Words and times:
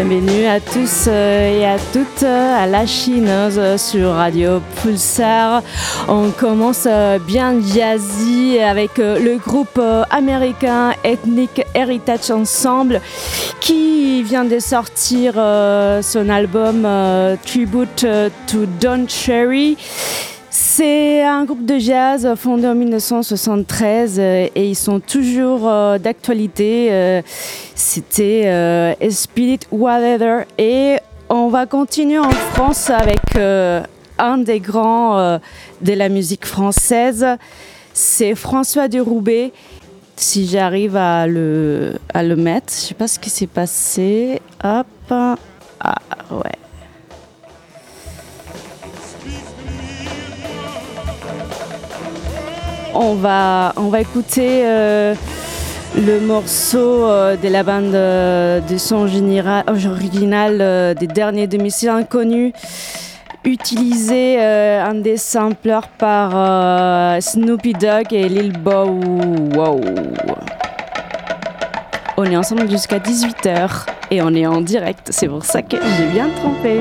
Bienvenue 0.00 0.46
à 0.46 0.60
tous 0.60 1.06
euh, 1.08 1.58
et 1.58 1.66
à 1.66 1.76
toutes 1.92 2.22
à 2.22 2.68
la 2.68 2.86
chineuse 2.86 3.82
sur 3.82 4.10
Radio 4.10 4.60
Pulsar. 4.76 5.64
On 6.06 6.30
commence 6.30 6.86
euh, 6.88 7.18
bien 7.18 7.60
jazzy 7.60 8.60
avec 8.60 9.00
euh, 9.00 9.18
le 9.18 9.38
groupe 9.38 9.80
américain 10.10 10.92
Ethnic 11.02 11.62
Heritage 11.74 12.30
Ensemble 12.30 13.00
qui 13.58 14.22
vient 14.22 14.44
de 14.44 14.60
sortir 14.60 15.34
son 15.34 16.28
album 16.28 16.86
Tribute 17.44 18.06
to 18.46 18.66
Don 18.80 19.08
Cherry. 19.08 19.76
C'est 20.78 21.24
un 21.24 21.44
groupe 21.44 21.66
de 21.66 21.76
jazz 21.76 22.34
fondé 22.36 22.64
en 22.68 22.76
1973 22.76 24.20
et 24.20 24.52
ils 24.54 24.76
sont 24.76 25.00
toujours 25.00 25.62
d'actualité. 25.98 27.20
C'était 27.74 28.44
euh, 28.46 28.94
Spirit 29.10 29.58
Whatever. 29.72 30.44
Et 30.56 30.98
on 31.28 31.48
va 31.48 31.66
continuer 31.66 32.20
en 32.20 32.30
France 32.30 32.90
avec 32.90 33.34
euh, 33.34 33.82
un 34.18 34.38
des 34.38 34.60
grands 34.60 35.18
euh, 35.18 35.38
de 35.80 35.94
la 35.94 36.08
musique 36.08 36.46
française. 36.46 37.26
C'est 37.92 38.36
François 38.36 38.86
de 38.86 39.00
Roubaix. 39.00 39.52
Si 40.14 40.46
j'arrive 40.46 40.94
à 40.94 41.26
le, 41.26 41.98
à 42.14 42.22
le 42.22 42.36
mettre, 42.36 42.72
je 42.72 42.78
sais 42.78 42.94
pas 42.94 43.08
ce 43.08 43.18
qui 43.18 43.30
s'est 43.30 43.48
passé. 43.48 44.40
Hop. 44.62 44.86
Ah, 45.10 45.34
ouais. 46.30 46.67
On 52.94 53.14
va, 53.14 53.72
écouter 53.98 54.64
le 55.96 56.20
morceau 56.20 57.06
euh, 57.06 57.36
de 57.36 57.48
la 57.48 57.62
bande 57.62 57.94
euh, 57.94 58.60
de 58.60 58.76
son 58.76 58.96
original 58.96 60.58
euh, 60.60 60.94
des 60.94 61.06
derniers 61.06 61.46
domiciles 61.46 61.88
inconnus 61.88 62.52
utilisé 63.44 64.38
un 64.38 64.94
des 64.94 65.16
samplers 65.16 65.88
par 65.96 67.22
Snoopy 67.22 67.72
Dogg 67.72 68.12
et 68.12 68.28
Lil 68.28 68.52
Bow 68.52 69.00
Wow. 69.54 69.80
On 72.18 72.24
est 72.24 72.36
ensemble 72.36 72.68
jusqu'à 72.68 72.98
18h 72.98 73.86
et 74.10 74.20
on 74.20 74.34
est 74.34 74.46
en 74.46 74.60
direct, 74.60 75.08
c'est 75.10 75.28
pour 75.28 75.44
ça 75.46 75.62
que 75.62 75.76
j'ai 75.96 76.06
bien 76.06 76.28
trompé. 76.40 76.80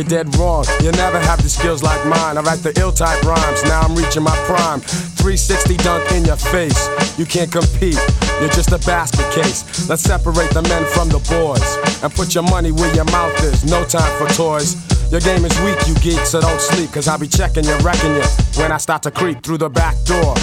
You're 0.00 0.24
dead 0.24 0.34
wrong. 0.36 0.64
You 0.80 0.92
never 0.92 1.18
have 1.20 1.42
the 1.42 1.48
skills 1.48 1.82
like 1.82 2.00
mine. 2.06 2.38
I 2.38 2.40
write 2.40 2.60
the 2.60 2.72
ill 2.80 2.92
type 2.92 3.22
rhymes. 3.22 3.62
Now 3.64 3.80
I'm 3.80 3.94
reaching 3.94 4.22
my 4.22 4.36
prime. 4.48 4.80
360 4.80 5.76
dunk 5.78 6.10
in 6.12 6.24
your 6.24 6.36
face. 6.36 6.88
You 7.18 7.26
can't 7.26 7.52
compete. 7.52 8.00
You're 8.40 8.54
just 8.56 8.72
a 8.72 8.78
basket 8.86 9.28
case. 9.32 9.88
Let's 9.88 10.02
separate 10.02 10.50
the 10.50 10.62
men 10.62 10.84
from 10.96 11.10
the 11.10 11.20
boys 11.28 11.68
and 12.02 12.12
put 12.12 12.34
your 12.34 12.44
money 12.44 12.72
where 12.72 12.94
your 12.94 13.04
mouth 13.12 13.36
is. 13.44 13.64
No 13.64 13.84
time 13.84 14.10
for 14.16 14.32
toys. 14.32 14.76
Your 15.12 15.20
game 15.20 15.44
is 15.44 15.52
weak, 15.60 15.76
you 15.88 15.94
geek, 15.96 16.24
so 16.24 16.40
don't 16.40 16.60
sleep, 16.60 16.92
cause 16.92 17.08
I'll 17.08 17.18
be 17.18 17.26
checking 17.26 17.64
you, 17.64 17.76
wrecking 17.78 18.14
you 18.14 18.22
when 18.54 18.70
I 18.70 18.76
start 18.76 19.02
to 19.02 19.10
creep 19.10 19.42
through 19.42 19.58
the 19.58 19.68
back 19.68 19.96
door. 20.04 20.34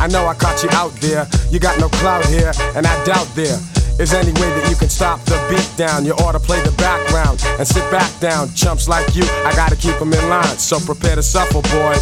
I 0.00 0.08
know 0.08 0.26
I 0.26 0.34
caught 0.34 0.62
you 0.62 0.70
out 0.72 0.92
there, 0.92 1.28
you 1.50 1.60
got 1.60 1.78
no 1.78 1.90
clout 1.90 2.24
here, 2.24 2.52
and 2.74 2.86
I 2.86 3.04
doubt 3.04 3.28
there 3.34 3.60
is 4.00 4.12
any 4.12 4.32
way 4.32 4.50
that 4.50 4.68
you 4.68 4.76
can 4.76 4.88
stop 4.88 5.20
the 5.24 5.38
beat 5.48 5.68
down. 5.76 6.04
You 6.04 6.14
ought 6.14 6.32
to 6.32 6.40
play 6.40 6.60
the 6.62 6.72
background 6.72 7.42
and 7.58 7.66
sit 7.66 7.88
back 7.90 8.10
down. 8.20 8.52
Chumps 8.54 8.88
like 8.88 9.14
you, 9.14 9.24
I 9.44 9.52
gotta 9.54 9.76
keep 9.76 9.98
them 9.98 10.12
in 10.12 10.28
line. 10.28 10.58
So 10.58 10.78
prepare 10.80 11.16
to 11.16 11.22
suffer, 11.22 11.62
boy, 11.62 11.94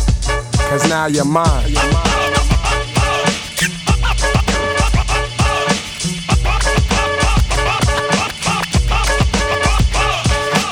cause 0.70 0.88
now 0.88 1.06
you're 1.06 1.24
mine. 1.24 1.70
You're 1.70 1.82
mine. 1.92 2.32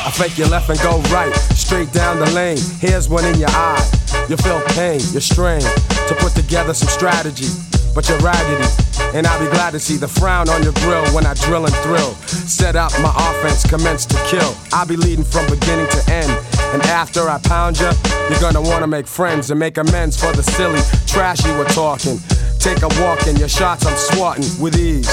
I 0.02 0.10
fake 0.16 0.38
your 0.38 0.48
left 0.48 0.70
and 0.70 0.80
go 0.80 1.00
right, 1.12 1.34
straight 1.54 1.92
down 1.92 2.18
the 2.18 2.30
lane. 2.32 2.58
Here's 2.80 3.08
one 3.08 3.24
in 3.24 3.38
your 3.38 3.50
eye. 3.50 3.86
You 4.28 4.36
feel 4.36 4.60
pain, 4.74 5.00
you're 5.12 5.20
strained 5.20 5.62
to 5.62 6.16
put 6.18 6.34
together 6.34 6.74
some 6.74 6.88
strategy, 6.88 7.48
but 7.94 8.08
you're 8.08 8.18
raggedy. 8.18 8.89
And 9.12 9.26
I'll 9.26 9.40
be 9.40 9.50
glad 9.50 9.72
to 9.72 9.80
see 9.80 9.96
the 9.96 10.06
frown 10.06 10.48
on 10.48 10.62
your 10.62 10.72
grill 10.74 11.04
when 11.14 11.26
I 11.26 11.34
drill 11.34 11.66
and 11.66 11.74
thrill. 11.76 12.14
Set 12.26 12.76
up 12.76 12.92
my 13.02 13.12
offense, 13.16 13.64
commence 13.68 14.06
to 14.06 14.16
kill. 14.26 14.54
I'll 14.72 14.86
be 14.86 14.96
leading 14.96 15.24
from 15.24 15.46
beginning 15.46 15.88
to 15.88 16.12
end. 16.12 16.30
And 16.72 16.82
after 16.82 17.28
I 17.28 17.38
pound 17.38 17.80
you, 17.80 17.90
you're 18.28 18.40
gonna 18.40 18.62
wanna 18.62 18.86
make 18.86 19.06
friends 19.06 19.50
and 19.50 19.58
make 19.58 19.78
amends 19.78 20.16
for 20.16 20.32
the 20.32 20.42
silly 20.42 20.80
trash 21.06 21.44
you 21.44 21.52
were 21.54 21.64
talking. 21.64 22.18
Take 22.60 22.82
a 22.82 22.88
walk 23.02 23.26
and 23.26 23.38
your 23.38 23.48
shots 23.48 23.84
I'm 23.84 23.96
swatting 23.96 24.46
with 24.62 24.76
ease. 24.76 25.10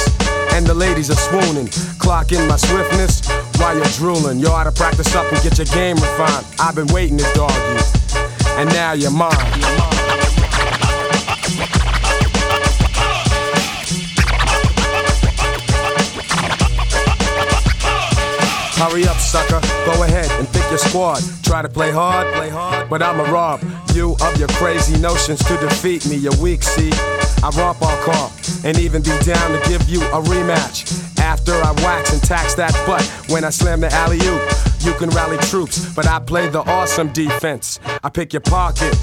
And 0.53 0.65
the 0.65 0.73
ladies 0.73 1.09
are 1.09 1.15
swooning. 1.15 1.67
Clock 1.97 2.31
in 2.31 2.47
my 2.47 2.57
swiftness 2.57 3.27
while 3.57 3.75
you're 3.75 3.85
drooling. 3.97 4.39
You 4.39 4.49
ought 4.49 4.65
to 4.65 4.71
practice 4.71 5.15
up 5.15 5.31
and 5.31 5.41
get 5.41 5.57
your 5.57 5.67
game 5.67 5.95
refined. 5.95 6.45
I've 6.59 6.75
been 6.75 6.87
waiting 6.87 7.17
to 7.17 7.31
dog 7.33 7.51
you. 7.51 8.19
And 8.57 8.69
now 8.69 8.93
you're 8.93 9.11
mine. 9.11 9.96
Hurry 18.77 19.07
up, 19.07 19.17
sucker. 19.17 19.59
Go 19.85 20.03
ahead 20.03 20.29
and 20.39 20.47
pick 20.49 20.61
your 20.69 20.77
squad. 20.77 21.19
Try 21.41 21.63
to 21.63 21.69
play 21.69 21.91
hard, 21.91 22.31
play 22.35 22.49
hard, 22.49 22.89
but 22.89 23.01
I'ma 23.01 23.23
rob 23.23 23.59
you 23.95 24.15
of 24.21 24.37
your 24.37 24.49
crazy 24.49 24.99
notions 24.99 25.39
to 25.45 25.57
defeat 25.57 26.07
me. 26.07 26.15
You're 26.15 26.37
weak, 26.37 26.61
see. 26.61 26.91
I 27.43 27.49
romp 27.57 27.81
all 27.81 27.97
car 28.03 28.31
and 28.63 28.77
even 28.77 29.01
be 29.01 29.17
down 29.25 29.51
to 29.51 29.69
give 29.69 29.89
you 29.89 30.01
a 30.01 30.21
rematch. 30.21 31.19
After 31.19 31.53
I 31.53 31.71
wax 31.83 32.13
and 32.13 32.21
tax 32.21 32.53
that 32.55 32.73
butt 32.85 33.03
when 33.31 33.43
I 33.43 33.49
slam 33.49 33.81
the 33.81 33.91
alley 33.91 34.17
oop, 34.17 34.41
you 34.81 34.93
can 34.93 35.09
rally 35.09 35.37
troops, 35.49 35.93
but 35.95 36.05
I 36.07 36.19
play 36.19 36.47
the 36.47 36.61
awesome 36.61 37.11
defense. 37.13 37.79
I 38.03 38.09
pick 38.09 38.31
your 38.31 38.41
pocket 38.41 38.93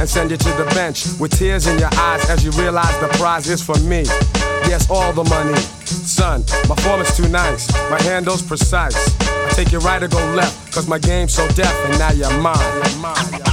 and 0.00 0.08
send 0.08 0.30
you 0.30 0.38
to 0.38 0.48
the 0.52 0.64
bench 0.74 1.06
with 1.20 1.36
tears 1.38 1.66
in 1.66 1.78
your 1.78 1.90
eyes 1.94 2.28
as 2.30 2.42
you 2.42 2.52
realize 2.52 2.98
the 3.00 3.08
prize 3.18 3.48
is 3.50 3.62
for 3.62 3.78
me. 3.80 4.04
Yes, 4.70 4.88
all 4.88 5.12
the 5.12 5.24
money. 5.24 5.58
Son, 5.84 6.44
my 6.68 6.76
form 6.76 7.00
is 7.00 7.16
too 7.16 7.28
nice, 7.28 7.72
my 7.90 8.00
handle's 8.02 8.40
precise. 8.40 8.94
I 9.20 9.50
take 9.50 9.72
you 9.72 9.80
right 9.80 10.00
or 10.00 10.06
go 10.06 10.24
left, 10.36 10.72
cause 10.72 10.86
my 10.86 11.00
game's 11.00 11.34
so 11.34 11.48
deaf, 11.48 11.74
and 11.86 11.98
now 11.98 12.12
you're 12.12 12.30
mine. 12.40 12.56
You're 12.84 12.96
mine. 12.98 13.16
You're 13.32 13.40
mine. 13.40 13.49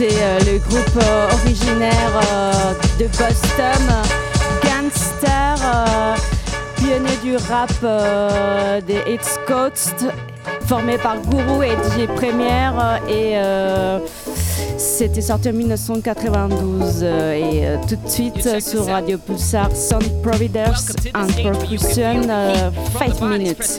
C'était 0.00 0.14
euh, 0.22 0.38
le 0.46 0.58
groupe 0.60 1.02
euh, 1.02 1.28
originaire 1.30 2.20
euh, 2.32 2.72
de 2.98 3.04
Boston, 3.04 3.86
Gangster, 4.64 5.56
pionnier 6.76 7.16
du 7.22 7.36
rap 7.36 7.70
des 8.86 9.02
East 9.12 9.38
Coast, 9.46 10.06
formé 10.66 10.96
par 10.96 11.18
Guru 11.20 11.66
et 11.66 11.72
DJ 11.72 12.06
Première 12.06 12.98
et 13.10 13.34
c'était 15.00 15.22
sorti 15.22 15.48
en 15.48 15.54
1992 15.54 17.00
euh, 17.02 17.32
et 17.32 17.66
euh, 17.66 17.76
tout 17.88 17.96
de 17.96 18.06
suite 18.06 18.60
sur 18.60 18.84
Radio 18.84 19.16
Pulsar 19.16 19.74
Sound 19.74 20.04
Providers 20.22 20.92
and 21.14 21.28
Percussion 21.42 22.28
5 22.98 23.22
minutes. 23.22 23.78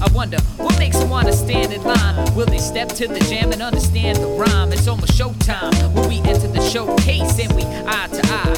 I 0.00 0.10
wonder 0.12 0.38
what 0.58 0.76
makes 0.80 0.98
them 0.98 1.08
wanna 1.10 1.32
stand 1.32 1.72
in 1.72 1.82
line. 1.84 2.34
Will 2.34 2.46
they 2.46 2.58
step 2.58 2.88
to 2.88 3.06
the 3.06 3.20
jam 3.30 3.52
and 3.52 3.62
understand 3.62 4.18
the 4.18 4.26
rhyme? 4.26 4.72
It's 4.72 4.88
almost 4.88 5.12
showtime 5.12 5.72
when 5.94 6.08
we 6.08 6.18
enter 6.28 6.48
the 6.48 6.60
showcase 6.60 7.38
and 7.38 7.52
we 7.54 7.62
eye 7.86 8.08
to 8.08 8.20
eye, 8.32 8.54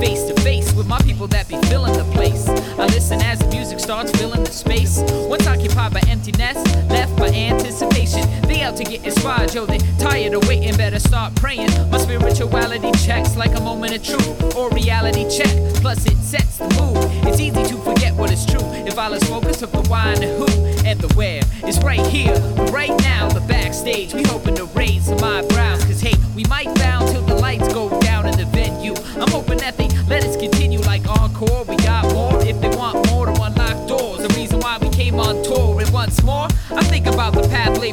face 0.00 0.24
to 0.24 0.34
face 0.42 0.72
with 0.74 0.86
my 0.86 0.98
people 1.00 1.26
that 1.28 1.48
be 1.48 1.56
filling 1.68 1.92
the 1.94 2.04
place. 2.12 2.48
I 2.48 2.86
listen 2.86 3.20
as 3.22 3.38
the 3.38 3.48
music 3.48 3.80
starts 3.80 4.10
filling 4.12 4.44
the 4.44 4.52
space. 4.52 5.02
Once 5.28 5.46
occupied 5.46 5.94
by 5.94 6.00
emptiness, 6.08 6.56
left 6.90 7.16
by 7.16 7.28
anticipation. 7.28 8.22
They 8.42 8.62
out 8.62 8.76
to 8.76 8.84
get 8.84 9.04
inspired, 9.04 9.54
yo. 9.54 9.66
They 9.66 9.78
tired 9.98 10.34
of 10.34 10.46
waiting, 10.48 10.76
better 10.76 10.98
start 10.98 11.34
praying. 11.36 11.70
My 11.90 11.98
spirituality 11.98 12.92
checks 13.04 13.36
like 13.36 13.56
a 13.56 13.60
moment 13.60 13.96
of 13.96 14.02
truth 14.02 14.56
or 14.56 14.70
reality 14.70 15.28
check. 15.30 15.54
Plus, 15.76 16.04
it 16.06 16.16
sets 16.18 16.58
the 16.58 16.68
mood. 16.80 16.96
It's 17.26 17.40
easy 17.40 17.64
to 17.64 17.76
forget 17.82 18.14
what 18.14 18.30
is 18.30 18.44
true 18.46 18.66
if 18.86 18.98
I 18.98 19.08
lose 19.08 19.24
focus 19.24 19.62
of 19.62 19.72
the 19.72 19.82
why 19.88 20.12
and 20.12 20.22
the 20.22 20.28
who 20.28 20.46
and 20.86 21.00
the 21.00 21.12
where. 21.14 21.42
It's 21.64 21.78
right 21.82 22.04
here, 22.06 22.34
right 22.70 22.94
now, 23.00 23.28
the 23.28 23.40
backstage. 23.40 24.14
We 24.14 24.22
hoping 24.24 24.56
to 24.56 24.64
raise 24.66 25.06
some 25.06 25.22
eyebrows, 25.22 25.84
cause 25.84 26.00
hey, 26.00 26.14
we 26.34 26.44
might 26.44 26.72
bound 26.76 27.08
till 27.08 27.22
the 27.22 27.34
lights 27.34 27.72
go 27.72 27.88
down 28.00 28.26
in 28.26 28.36
the 28.36 28.46
venue. 28.46 28.94
I'm 29.20 29.28
hoping 29.30 29.45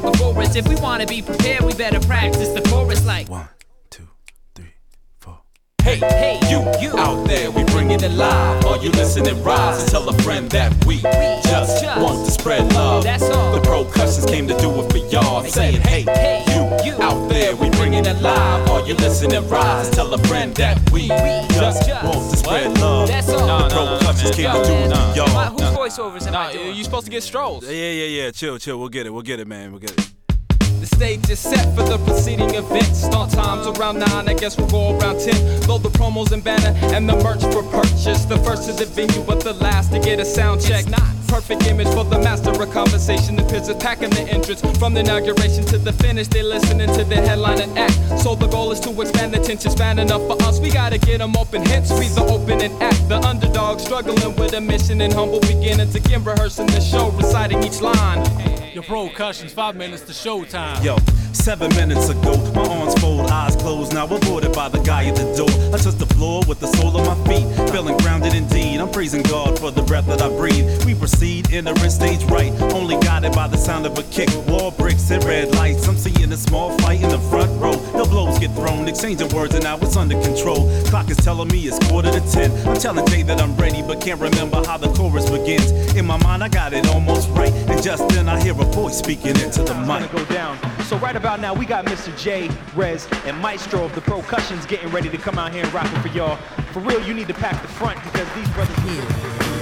before 0.03 0.37
us. 0.41 0.55
If 0.55 0.67
we 0.67 0.75
wanna 0.75 1.05
be 1.05 1.21
prepared, 1.21 1.63
we 1.63 1.73
better 1.73 1.99
practice 1.99 2.49
the 2.49 2.61
chorus 2.69 3.05
like 3.05 3.29
one. 3.29 3.47
Hey, 5.93 6.39
hey, 6.39 6.49
you, 6.49 6.59
you 6.81 6.97
out 6.97 7.27
there, 7.27 7.51
we 7.51 7.63
bring 7.65 7.91
it 7.91 8.01
alive. 8.01 8.65
Are 8.65 8.77
you 8.77 8.89
listening? 8.91 9.43
Rise 9.43 9.81
and 9.81 9.91
tell 9.91 10.09
a 10.09 10.13
friend 10.23 10.49
that 10.49 10.71
we, 10.85 10.95
we 10.95 11.01
just, 11.01 11.83
just 11.83 12.01
want 12.01 12.25
to 12.25 12.31
spread 12.31 12.73
love. 12.73 13.03
That's 13.03 13.21
all. 13.29 13.53
The 13.53 13.61
percussions 13.61 14.25
came 14.25 14.47
to 14.47 14.57
do 14.57 14.71
it 14.81 14.91
for 14.91 14.97
y'all. 14.97 15.43
Saying, 15.43 15.81
hey, 15.81 16.01
hey, 16.01 16.43
you, 16.47 16.93
you 16.93 17.03
out 17.03 17.29
there, 17.29 17.55
we 17.55 17.69
bring 17.71 17.93
it 17.93 18.07
alive. 18.07 18.67
Are 18.69 18.81
you 18.87 18.95
listening? 18.95 19.47
Rise 19.47 19.85
and 19.85 19.95
tell 19.95 20.11
a 20.11 20.17
friend 20.19 20.55
that 20.55 20.79
we, 20.89 21.03
we 21.03 21.07
just, 21.53 21.87
just 21.87 22.03
want 22.03 22.31
to 22.31 22.37
spread 22.37 22.75
love. 22.79 23.07
That's 23.07 23.29
all. 23.29 23.45
No, 23.45 23.69
the 23.69 23.75
no, 23.75 23.97
percussions 23.99 24.35
came 24.35 24.51
to 24.51 24.63
do 24.63 24.73
it 24.73 24.89
for 24.89 25.15
y'all. 25.15 25.51
Whose 25.51 25.61
voiceovers 25.77 26.25
am 26.25 26.35
I 26.35 26.53
doing? 26.53 26.75
You 26.75 26.83
supposed 26.83 27.05
to 27.05 27.11
get 27.11 27.21
strolls. 27.21 27.65
Yeah, 27.65 27.71
yeah, 27.71 28.23
yeah. 28.23 28.31
Chill, 28.31 28.57
chill. 28.57 28.79
We'll 28.79 28.89
get 28.89 29.05
it. 29.05 29.11
We'll 29.11 29.21
get 29.21 29.39
it, 29.39 29.47
man. 29.47 29.69
We'll 29.69 29.79
get 29.79 29.91
it. 29.91 30.22
The 30.83 30.95
stage 30.97 31.29
is 31.29 31.39
set 31.39 31.63
for 31.77 31.83
the 31.83 31.97
preceding 31.99 32.55
event. 32.55 32.93
Start 32.93 33.29
times 33.29 33.67
around 33.67 33.99
9, 33.99 34.27
I 34.27 34.33
guess 34.33 34.57
we'll 34.57 34.67
go 34.67 34.99
around 34.99 35.17
10. 35.17 35.65
Load 35.65 35.81
the 35.81 35.87
promos 35.87 36.33
and 36.33 36.43
banner 36.43 36.77
and 36.93 37.07
the 37.07 37.15
merch 37.23 37.39
for 37.53 37.63
purchase. 37.63 38.25
The 38.25 38.35
first 38.39 38.67
to 38.67 38.73
the 38.73 38.83
venue, 38.91 39.23
but 39.23 39.39
the 39.39 39.53
last 39.53 39.93
to 39.93 39.99
get 39.99 40.19
a 40.19 40.25
sound 40.25 40.59
check. 40.61 40.85
Not 40.89 40.99
perfect 41.29 41.63
image 41.67 41.87
for 41.87 42.03
the 42.03 42.19
master 42.19 42.49
of 42.49 42.69
conversation. 42.71 43.37
The 43.37 43.43
are 43.43 43.79
packing 43.79 44.09
the 44.09 44.23
entrance 44.23 44.59
from 44.77 44.93
the 44.93 44.99
inauguration 44.99 45.63
to 45.67 45.77
the 45.77 45.93
finish. 45.93 46.27
They 46.27 46.43
listening 46.43 46.93
to 46.93 47.05
the 47.05 47.15
headline 47.15 47.61
and 47.61 47.79
act. 47.79 48.19
So 48.19 48.35
the 48.35 48.47
goal 48.47 48.73
is 48.73 48.81
to 48.81 48.89
expand 49.01 49.33
the 49.33 49.39
tension 49.39 49.71
span 49.71 49.99
enough 49.99 50.27
for 50.27 50.35
us. 50.43 50.59
We 50.59 50.69
gotta 50.69 50.97
get 50.97 51.19
them 51.19 51.37
open, 51.37 51.65
hence 51.65 51.91
we 51.93 52.09
the 52.09 52.25
opening 52.25 52.73
act. 52.81 53.07
The 53.07 53.21
underdog 53.21 53.79
struggling 53.79 54.35
with 54.35 54.51
a 54.51 54.59
mission 54.59 54.99
and 54.99 55.13
humble 55.13 55.39
beginnings 55.39 55.95
again, 55.95 56.25
rehearsing 56.25 56.67
the 56.67 56.81
show, 56.81 57.09
reciting 57.11 57.63
each 57.63 57.79
line. 57.79 58.52
Your 58.73 58.81
Percussions, 58.81 59.53
five 59.53 59.75
minutes 59.75 60.01
to 60.03 60.13
showtime. 60.13 60.83
Yo, 60.83 60.97
seven 61.31 61.69
minutes 61.75 62.09
ago, 62.09 62.35
my 62.55 62.67
arms 62.67 62.99
fold, 62.99 63.29
eyes 63.29 63.55
closed. 63.55 63.93
Now 63.93 64.05
aborted 64.05 64.53
by 64.53 64.67
the 64.67 64.79
guy 64.79 65.05
at 65.05 65.15
the 65.15 65.31
door. 65.35 65.49
I 65.71 65.77
touch 65.77 65.93
the 65.95 66.07
floor 66.15 66.41
with 66.47 66.59
the 66.59 66.65
sole 66.65 66.97
of 66.97 67.05
my 67.05 67.27
feet, 67.27 67.45
feeling 67.69 67.95
grounded 67.97 68.33
indeed. 68.33 68.79
I'm 68.79 68.91
praising 68.91 69.21
God 69.21 69.59
for 69.59 69.69
the 69.69 69.83
breath 69.83 70.07
that 70.07 70.23
I 70.23 70.29
breathe. 70.29 70.85
We 70.85 70.95
proceed, 70.95 71.51
in 71.51 71.67
entering 71.67 71.91
stage 71.91 72.23
right, 72.31 72.51
only 72.73 72.97
guided 72.97 73.33
by 73.33 73.47
the 73.47 73.57
sound 73.57 73.85
of 73.85 73.95
a 73.99 74.03
kick. 74.03 74.29
Wall 74.47 74.71
bricks 74.71 75.11
and 75.11 75.23
red 75.23 75.53
lights. 75.53 75.87
I'm 75.87 75.95
seeing 75.95 76.31
a 76.31 76.37
small 76.37 76.75
fight 76.79 77.03
in 77.03 77.09
the 77.09 77.19
front 77.19 77.51
row. 77.61 77.75
The 77.75 78.09
blows 78.09 78.39
get 78.39 78.55
thrown, 78.55 78.87
exchanging 78.87 79.29
words, 79.35 79.53
and 79.53 79.63
now 79.63 79.77
it's 79.77 79.95
under 79.95 80.19
control. 80.23 80.67
Clock 80.85 81.11
is 81.11 81.17
telling 81.17 81.49
me 81.49 81.59
it's 81.67 81.77
quarter 81.87 82.11
to 82.11 82.21
ten. 82.31 82.49
I'm 82.67 82.75
telling 82.77 83.05
Jay 83.05 83.21
that 83.21 83.39
I'm 83.39 83.55
ready, 83.55 83.83
but 83.83 84.01
can't 84.01 84.19
remember 84.19 84.63
how 84.65 84.77
the 84.77 84.91
chorus 84.93 85.29
begins. 85.29 85.71
In 85.93 86.07
my 86.07 86.17
mind, 86.23 86.43
I 86.43 86.49
got 86.49 86.73
it 86.73 86.87
almost 86.87 87.29
right, 87.29 87.53
and 87.69 87.83
just 87.83 88.09
then 88.09 88.27
I 88.27 88.41
hear 88.41 88.53
a 88.53 88.62
voice 88.65 88.97
speaking 88.97 89.35
into 89.39 89.63
the 89.63 89.75
mic. 89.87 90.11
Go 90.11 90.23
down. 90.25 90.57
So 90.83 90.97
right 90.97 91.15
about 91.15 91.39
now, 91.39 91.53
we 91.53 91.65
got 91.65 91.85
Mr. 91.85 92.17
J, 92.17 92.49
Rez, 92.75 93.07
and 93.25 93.37
Maestro 93.39 93.85
of 93.85 93.95
the 93.95 94.01
Percussions 94.01 94.65
getting 94.65 94.89
ready 94.89 95.09
to 95.09 95.17
come 95.17 95.37
out 95.37 95.53
here 95.53 95.63
and 95.63 95.73
rock 95.73 95.85
it 95.85 95.99
for 96.01 96.09
y'all. 96.09 96.37
For 96.71 96.79
real, 96.79 97.01
you 97.05 97.13
need 97.13 97.27
to 97.27 97.33
pack 97.33 97.61
the 97.61 97.67
front 97.67 98.03
because 98.03 98.27
these 98.35 98.49
brothers. 98.49 98.77
Here 98.79 99.01
we 99.01 99.45
go. 99.45 99.52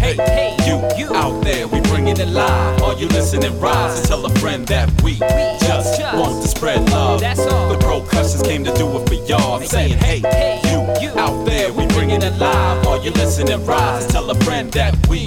Hey, 0.00 0.16
hey, 0.16 0.56
you, 0.66 0.80
you 0.96 1.14
out 1.14 1.44
there, 1.44 1.68
we 1.68 1.78
bringing 1.82 2.16
it 2.16 2.28
live. 2.28 2.82
Are 2.82 2.94
you 2.94 3.06
listening? 3.08 3.60
Rise 3.60 3.98
and 3.98 4.08
tell 4.08 4.24
a 4.24 4.30
friend 4.36 4.66
that 4.68 4.88
we, 5.02 5.12
we 5.12 5.18
just, 5.18 5.98
just 6.00 6.16
want 6.16 6.42
to 6.42 6.48
spread 6.48 6.88
love. 6.88 7.20
That's 7.20 7.40
all. 7.40 7.68
The 7.68 7.78
Percussions 7.78 8.42
came 8.42 8.64
to 8.64 8.74
do 8.74 8.88
it 8.96 9.06
for 9.06 9.14
y'all. 9.14 9.60
I'm 9.60 9.66
saying, 9.66 9.98
hey, 9.98 10.20
hey, 10.20 10.58
you, 10.64 10.80
you 11.02 11.18
out 11.18 11.44
there, 11.44 11.70
we 11.70 11.86
bringing 11.88 12.22
it 12.22 12.34
live. 12.38 12.86
Are 12.86 12.96
you 12.96 13.10
listening? 13.10 13.64
Rise 13.66 14.04
and 14.04 14.12
tell 14.12 14.30
a 14.30 14.34
friend 14.36 14.72
that 14.72 14.94
we, 15.06 15.18
we 15.18 15.24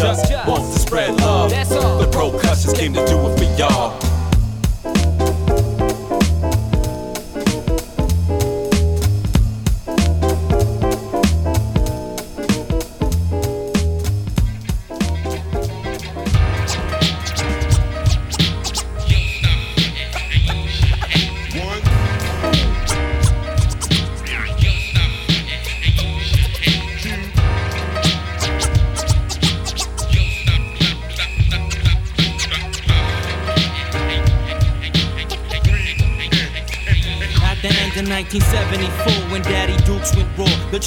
just, 0.00 0.28
just 0.28 0.48
want 0.48 0.72
to 0.72 0.78
spread 0.80 1.20
love. 1.20 1.50
That's 1.50 1.70
all. 1.70 1.98
The 1.98 2.08
Percussions 2.08 2.72
came 2.74 2.94
to 2.94 3.06
do 3.06 3.28
it 3.28 3.38
for 3.38 3.44
y'all. 3.56 4.05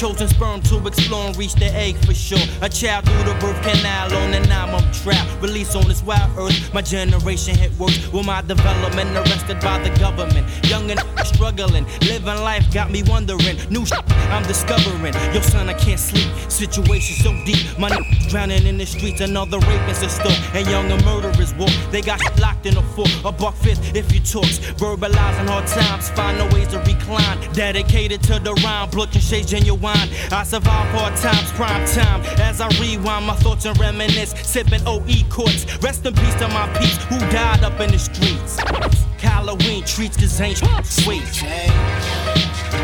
Chosen 0.00 0.28
sperm 0.28 0.62
to 0.62 0.78
explore 0.86 1.26
and 1.26 1.36
reach 1.36 1.54
the 1.56 1.66
egg 1.74 1.94
for 2.06 2.14
sure. 2.14 2.38
A 2.62 2.70
child 2.70 3.04
through 3.04 3.24
the 3.24 3.38
birth 3.38 3.60
canal 3.60 4.10
on 4.16 4.32
an 4.32 4.50
album 4.50 4.90
trap. 4.92 5.26
Release 5.42 5.74
on 5.76 5.86
this 5.88 6.02
wild 6.02 6.30
earth. 6.38 6.72
My 6.72 6.80
generation 6.80 7.54
hit 7.54 7.70
work 7.78 7.92
with 8.10 8.24
my 8.24 8.40
development 8.40 9.14
arrested 9.14 9.60
by 9.60 9.78
the 9.86 9.90
government. 10.00 10.46
Young 10.64 10.90
and 10.90 11.00
struggling, 11.26 11.84
living 12.00 12.24
life 12.24 12.64
got 12.72 12.90
me 12.90 13.02
wondering. 13.02 13.58
New 13.68 13.84
shit 13.84 14.00
I'm 14.32 14.42
discovering. 14.44 15.12
Yo, 15.34 15.40
son, 15.42 15.68
I 15.68 15.74
can't 15.74 16.00
sleep. 16.00 16.32
Situation 16.60 17.16
so 17.16 17.32
deep. 17.46 17.78
My 17.78 17.88
drowning 18.28 18.66
in 18.66 18.76
the 18.76 18.84
streets. 18.84 19.22
Another 19.22 19.58
rapist 19.60 20.02
is 20.02 20.12
store. 20.12 20.30
And 20.52 20.68
younger 20.68 21.02
murderers 21.06 21.54
walk. 21.54 21.70
They 21.90 22.02
got 22.02 22.20
locked 22.38 22.66
in 22.66 22.76
a 22.76 22.82
fort. 22.82 23.08
A 23.24 23.32
buck 23.32 23.54
fifth 23.54 23.96
if 23.96 24.12
you 24.12 24.20
talks. 24.20 24.58
Verbalizing 24.76 25.48
hard 25.48 25.66
times. 25.66 26.10
Find 26.10 26.36
no 26.36 26.44
ways 26.54 26.68
to 26.68 26.78
recline. 26.80 27.40
Dedicated 27.54 28.22
to 28.24 28.38
the 28.40 28.52
rhyme. 28.62 28.90
Blood 28.90 29.14
and 29.14 29.24
shades 29.24 29.50
genuine. 29.50 30.06
I 30.30 30.44
survive 30.44 30.86
hard 30.92 31.16
times, 31.16 31.50
prime 31.52 31.86
time. 31.86 32.20
As 32.38 32.60
I 32.60 32.68
rewind 32.78 33.24
my 33.24 33.36
thoughts 33.36 33.64
and 33.64 33.78
reminisce, 33.80 34.34
sipping 34.46 34.86
OE 34.86 35.24
courts. 35.30 35.64
Rest 35.82 36.04
in 36.04 36.12
peace 36.12 36.34
to 36.34 36.48
my 36.48 36.68
peeps 36.78 37.02
who 37.04 37.18
died 37.30 37.64
up 37.64 37.80
in 37.80 37.90
the 37.90 37.98
streets. 37.98 38.58
Halloween 39.18 39.82
treats 39.84 40.18
cause 40.18 40.38
ain't 40.42 40.58
sweet. 40.84 41.24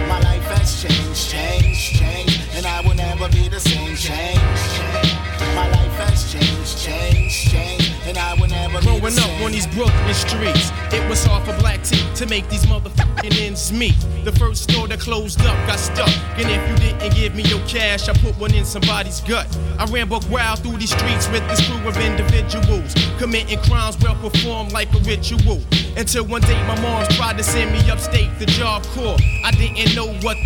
My 0.09 0.21
life 0.21 0.43
has 0.57 0.83
changed, 0.83 1.31
changed, 1.31 1.97
changed, 1.97 2.41
and 2.55 2.67
I 2.67 2.81
will 2.83 2.95
never 2.95 3.29
be 3.29 3.49
the 3.49 3.61
same. 3.61 3.97
Change, 3.97 4.41
change. 4.77 5.15
My 5.55 5.69
life 5.71 5.97
has 6.05 6.33
changed, 6.33 6.79
changed, 6.79 7.51
changed 7.51 7.87
and 8.07 8.17
I 8.19 8.35
will 8.35 8.49
never 8.49 8.81
Growing 8.81 9.19
up 9.19 9.43
on 9.43 9.53
these 9.53 9.67
Brooklyn 9.67 10.15
streets, 10.15 10.71
it 10.93 11.07
was 11.09 11.25
hard 11.25 11.45
for 11.45 11.59
black 11.59 11.83
teeth 11.83 12.15
to 12.15 12.27
make 12.27 12.49
these 12.49 12.65
motherfucking 12.67 13.41
ends 13.41 13.73
meet. 13.73 13.97
The 14.25 14.33
first 14.33 14.71
store 14.71 14.87
that 14.89 15.01
closed 15.01 15.41
up 15.41 15.57
got 15.67 15.79
stuck, 15.79 16.09
and 16.39 16.49
if 16.49 16.63
you 16.71 16.77
didn't 16.77 17.15
give 17.15 17.35
me 17.35 17.43
your 17.45 17.61
cash, 17.67 18.09
I 18.09 18.13
put 18.15 18.39
one 18.39 18.55
in 18.55 18.65
somebody's 18.65 19.21
gut. 19.21 19.47
I 19.79 19.87
ran 19.87 20.09
buck 20.09 20.23
wild 20.31 20.61
through 20.61 20.79
these 20.79 20.91
streets 20.91 21.29
with 21.31 21.47
this 21.49 21.67
crew 21.69 21.89
of 21.89 21.97
individuals, 21.97 22.95
committing 23.19 23.59
crimes 23.63 23.99
well 24.01 24.15
performed 24.17 24.73
like 24.73 24.93
a 24.95 24.99
ritual. 25.01 25.63
Until 25.97 26.27
one 26.27 26.43
day 26.43 26.63
my 26.67 26.79
mom 26.83 27.07
tried 27.09 27.39
to 27.39 27.43
send 27.43 27.73
me 27.73 27.91
upstate 27.91 28.29
the 28.39 28.45
job 28.45 28.85
corps. 28.89 29.17
I 29.45 29.51
didn't 29.53 29.95
know 29.95 30.13
what 30.21 30.37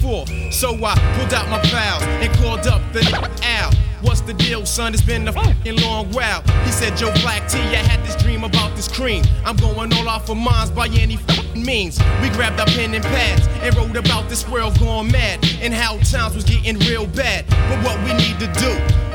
for, 0.00 0.26
so 0.50 0.74
I 0.84 0.98
pulled 1.16 1.32
out 1.32 1.48
my 1.48 1.62
files 1.68 2.02
and 2.02 2.36
called 2.38 2.66
up 2.66 2.82
the 2.92 3.30
Al. 3.42 3.87
What's 4.02 4.20
the 4.20 4.34
deal, 4.34 4.64
son? 4.64 4.94
It's 4.94 5.02
been 5.02 5.26
a 5.26 5.32
fucking 5.32 5.76
long 5.80 6.10
while. 6.12 6.42
He 6.64 6.70
said, 6.70 6.96
Joe 6.96 7.12
Black 7.22 7.48
T, 7.48 7.58
I 7.58 7.82
had 7.82 8.04
this 8.06 8.14
dream 8.22 8.44
about 8.44 8.76
this 8.76 8.86
cream. 8.86 9.24
I'm 9.44 9.56
going 9.56 9.92
all 9.92 10.08
off 10.08 10.28
of 10.28 10.36
mines 10.36 10.70
by 10.70 10.86
any 10.88 11.16
fucking 11.16 11.64
means. 11.64 11.98
We 12.22 12.28
grabbed 12.30 12.60
our 12.60 12.66
pen 12.66 12.94
and 12.94 13.02
pads 13.02 13.46
and 13.62 13.76
wrote 13.76 13.96
about 13.96 14.28
this 14.28 14.48
world 14.48 14.78
going 14.78 15.10
mad 15.10 15.44
and 15.60 15.74
how 15.74 15.98
times 15.98 16.36
was 16.36 16.44
getting 16.44 16.78
real 16.80 17.06
bad. 17.08 17.44
But 17.48 17.84
what 17.84 17.98
we 18.04 18.12
need 18.14 18.38
to 18.38 18.46
do 18.60 18.70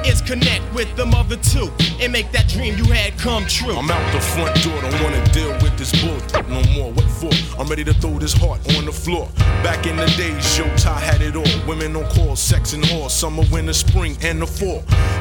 is 0.07 0.21
connect 0.21 0.63
with 0.73 0.93
the 0.97 1.05
mother 1.05 1.37
too 1.37 1.71
and 2.01 2.11
make 2.11 2.31
that 2.33 2.49
dream 2.49 2.77
you 2.77 2.85
had 2.85 3.17
come 3.17 3.45
true. 3.45 3.75
I'm 3.75 3.89
out 3.89 4.13
the 4.13 4.19
front 4.19 4.61
door, 4.63 4.81
don't 4.81 5.01
wanna 5.01 5.23
deal 5.31 5.53
with 5.61 5.77
this 5.77 5.91
bull 6.03 6.19
no 6.53 6.61
more. 6.73 6.91
What 6.91 7.09
for? 7.09 7.31
I'm 7.59 7.67
ready 7.67 7.83
to 7.83 7.93
throw 7.93 8.17
this 8.19 8.33
heart 8.33 8.59
on 8.77 8.85
the 8.85 8.91
floor. 8.91 9.27
Back 9.63 9.85
in 9.87 9.95
the 9.95 10.05
days, 10.17 10.57
yo, 10.57 10.65
Ty 10.77 10.99
had 10.99 11.21
it 11.21 11.35
all. 11.35 11.67
Women 11.67 11.95
on 11.95 12.09
call, 12.11 12.35
sex 12.35 12.73
and 12.73 12.83
all. 12.91 13.09
summer, 13.09 13.43
winter, 13.51 13.73
spring, 13.73 14.17
and 14.21 14.41
the 14.41 14.47
fall. 14.47 14.72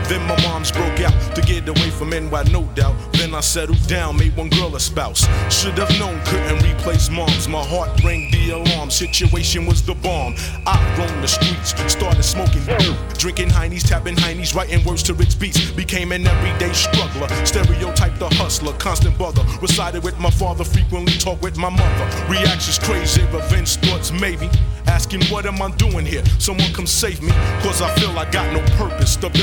Then 0.09 0.27
my 0.27 0.41
moms 0.43 0.71
broke 0.71 1.01
out 1.01 1.15
to 1.35 1.43
get 1.43 1.69
away 1.69 1.91
from 1.91 2.11
NY, 2.11 2.43
no 2.51 2.65
doubt. 2.75 2.95
Then 3.13 3.35
I 3.35 3.41
settled 3.41 3.87
down, 3.87 4.17
made 4.17 4.37
one 4.37 4.49
girl 4.51 4.75
a 4.77 4.81
spouse. 4.81 5.27
Should 5.51 5.79
have 5.79 5.91
known, 5.99 6.21
couldn't 6.27 6.63
replace 6.63 7.09
moms. 7.11 7.49
My 7.49 7.65
heart 7.65 8.03
rang 8.05 8.31
the 8.31 8.51
alarm, 8.51 8.91
situation 8.91 9.67
was 9.67 9.83
the 9.83 9.95
bomb. 9.95 10.35
I 10.67 10.77
roamed 10.99 11.23
the 11.23 11.29
streets, 11.29 11.75
started 11.91 12.23
smoking, 12.23 12.63
drinking 13.19 13.49
heinies, 13.49 13.87
tapping 13.89 14.17
heinies, 14.17 14.55
writing 14.55 14.85
words 14.85 15.03
to 15.05 15.15
rich 15.15 15.39
beats. 15.39 15.71
Became 15.73 16.13
an 16.13 16.27
everyday 16.27 16.73
struggler, 16.73 17.29
stereotyped 17.45 18.19
the 18.19 18.29
hustler, 18.35 18.73
constant 18.75 19.17
bother. 19.19 19.45
Resided 19.61 20.03
with 20.03 20.19
my 20.19 20.31
father, 20.31 20.65
frequently 20.65 21.15
talk 21.19 21.41
with 21.43 21.57
my 21.57 21.71
mother. 21.71 22.27
Reactions 22.29 22.79
crazy, 22.79 23.23
revenge 23.33 23.77
thoughts 23.77 24.13
maybe. 24.13 24.49
Asking 24.87 25.23
what 25.27 25.47
am 25.47 25.63
I 25.63 25.71
doing 25.77 26.05
here? 26.05 26.25
Someone 26.39 26.73
come 26.73 26.87
save 26.87 27.23
me, 27.23 27.33
cause 27.63 27.81
I 27.81 27.95
feel 27.99 28.11
I 28.19 28.29
got 28.31 28.53
no 28.53 28.61
purpose. 28.77 29.13
Stability, 29.13 29.42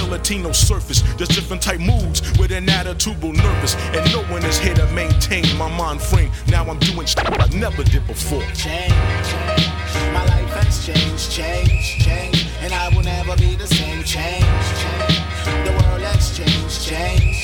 no 0.50 0.52
surface, 0.52 1.02
just 1.18 1.32
different 1.32 1.62
type 1.62 1.80
moods 1.80 2.22
with 2.38 2.52
an 2.52 2.66
attitudinal 2.68 3.36
nervous. 3.36 3.76
And 3.96 4.06
no 4.12 4.22
one 4.32 4.44
is 4.46 4.58
here 4.60 4.76
to 4.76 4.86
maintain 4.94 5.46
my 5.58 5.70
mind 5.78 6.02
frame. 6.02 6.32
Now 6.48 6.66
I'm 6.70 6.80
doing 6.80 7.06
shit 7.06 7.20
I 7.26 7.48
never 7.48 7.84
did 7.84 8.06
before. 8.08 8.42
Change, 8.54 8.94
change. 9.30 9.70
My 10.14 10.26
life 10.26 10.50
has 10.62 10.86
changed, 10.86 11.32
changed, 11.32 12.02
changed. 12.06 12.48
And 12.62 12.74
I 12.74 12.90
will 12.90 13.04
never 13.04 13.36
be 13.38 13.56
the 13.56 13.68
same. 13.68 14.04
Change, 14.04 14.44
change. 14.82 15.20
The 15.66 15.72
world 15.72 16.02
has 16.02 16.38
changed, 16.38 16.88
changed, 16.88 17.39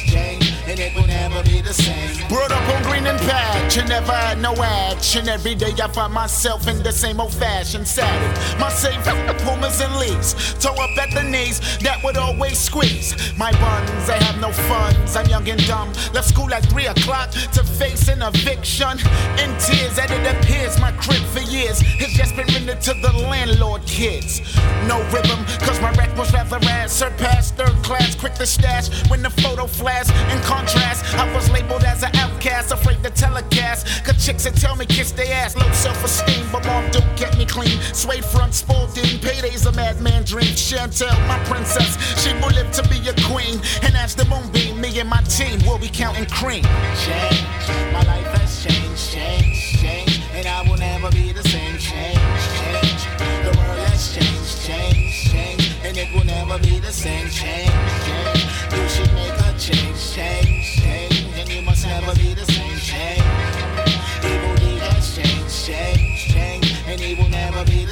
and 0.75 0.81
it 0.81 0.93
will 0.93 1.07
never 1.07 1.41
be 1.43 1.61
the 1.61 1.73
same. 1.73 2.27
Brought 2.27 2.51
up 2.51 2.67
on 2.75 2.83
green 2.83 3.07
and 3.07 3.19
patch, 3.19 3.77
and 3.77 3.87
never 3.87 4.11
had 4.11 4.41
no 4.41 4.53
action. 4.55 5.29
Every 5.29 5.55
day 5.55 5.71
I 5.81 5.87
find 5.87 6.13
myself 6.13 6.67
in 6.67 6.83
the 6.83 6.91
same 6.91 7.21
old 7.21 7.33
fashioned 7.33 7.87
saddle. 7.87 8.59
My 8.59 8.69
same 8.69 9.01
pumas 9.45 9.79
and 9.79 9.95
leaves, 9.97 10.53
toe 10.55 10.73
up 10.73 10.97
at 10.97 11.11
the 11.13 11.23
knees, 11.23 11.59
that 11.79 12.03
would 12.03 12.17
always 12.17 12.59
squeeze. 12.59 13.15
My 13.37 13.51
buns, 13.51 14.09
I 14.09 14.17
have 14.23 14.41
no 14.41 14.51
funds, 14.51 15.15
I'm 15.15 15.27
young 15.27 15.47
and 15.47 15.65
dumb. 15.65 15.93
Left 16.13 16.27
school 16.27 16.53
at 16.53 16.65
3 16.65 16.87
o'clock 16.87 17.31
to 17.31 17.63
face 17.63 18.09
an 18.09 18.21
eviction. 18.21 18.99
In 19.39 19.55
tears, 19.59 19.97
as 19.97 20.11
it 20.11 20.25
appears, 20.35 20.79
my 20.79 20.91
crib 20.93 21.23
for 21.31 21.41
years 21.41 21.79
has 21.79 22.11
just 22.11 22.35
been 22.35 22.47
rented 22.47 22.81
to 22.81 22.93
the 23.01 23.13
landlord 23.29 23.85
kids. 23.85 24.41
No 24.87 24.97
rhythm, 25.13 25.45
cause 25.63 25.79
my 25.79 25.91
rec 25.91 26.15
was 26.17 26.33
rather 26.33 26.59
ass, 26.63 26.91
surpassed 26.91 27.55
third 27.55 27.75
class, 27.83 28.15
quick 28.15 28.33
to 28.35 28.45
stash 28.45 28.89
when 29.09 29.21
the 29.21 29.29
photo 29.29 29.67
flash. 29.67 30.09
In 30.33 30.41
contrast, 30.65 31.05
I 31.15 31.31
was 31.33 31.49
labeled 31.51 31.83
as 31.83 32.03
an 32.03 32.15
outcast, 32.15 32.71
afraid 32.71 33.03
to 33.03 33.09
telecast. 33.09 34.03
Cause 34.03 34.25
chicks 34.25 34.43
that 34.43 34.55
tell 34.55 34.75
me 34.75 34.85
kiss 34.85 35.11
their 35.11 35.31
ass, 35.33 35.55
low 35.55 35.71
self 35.71 36.03
esteem, 36.03 36.45
but 36.51 36.65
mom 36.65 36.89
do 36.91 36.99
kept 37.15 37.37
me 37.37 37.45
clean. 37.45 37.79
Suede 37.93 38.25
front, 38.25 38.53
sporting, 38.53 39.19
paydays 39.19 39.65
a 39.65 39.71
madman 39.73 40.23
dream. 40.23 40.55
Chantel, 40.55 41.15
my 41.27 41.37
princess, 41.45 41.97
she 42.21 42.33
will 42.33 42.53
live 42.53 42.71
to 42.71 42.83
be 42.89 42.97
a 43.07 43.13
queen. 43.29 43.59
And 43.83 43.95
as 43.95 44.15
the 44.15 44.25
moonbeam, 44.25 44.81
me 44.81 44.99
and 44.99 45.09
my 45.09 45.21
team 45.23 45.59
will 45.67 45.79
be 45.79 45.89
counting 45.89 46.25
cream. 46.25 46.63
Change, 47.05 47.45
my 47.93 48.03
life 48.03 48.27
has 48.37 48.63
changed, 48.63 49.11
changed, 49.11 49.79
changed, 49.79 50.21
and 50.33 50.47
I 50.47 50.61
will 50.67 50.77
never 50.77 51.11
be 51.11 51.31
the 51.31 51.43
same. 51.43 51.77
Change, 51.77 52.17
change, 52.57 53.01
the 53.45 53.53
world 53.57 53.79
has 53.89 54.13
changed, 54.15 54.61
changed, 54.65 55.31
changed, 55.31 55.75
and 55.83 55.97
it 55.97 56.13
will 56.13 56.25
never 56.25 56.57
be 56.59 56.79
the 56.79 56.91
same. 56.91 57.29
Change, 57.29 57.71
change, 58.05 58.45
you 58.73 58.89
should 58.89 59.13
make 59.13 59.37
a 59.47 59.53
change, 59.59 60.13
change, 60.13 60.54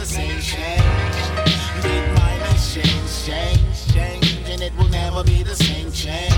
Change, 0.04 0.52
changed, 3.24 3.94
changed, 3.94 4.50
and 4.50 4.62
it 4.62 4.76
will 4.76 4.90
never 4.90 5.24
be 5.24 5.44
the 5.44 5.56
same. 5.56 5.90
Change. 5.94 6.34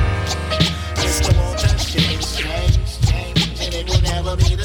World 1.35 1.57
changed, 1.57 2.37
changed, 2.37 3.09
and 3.59 3.73
it 3.73 3.89
will 3.89 4.01
never 4.01 4.35
be 4.35 4.53
the 4.53 4.64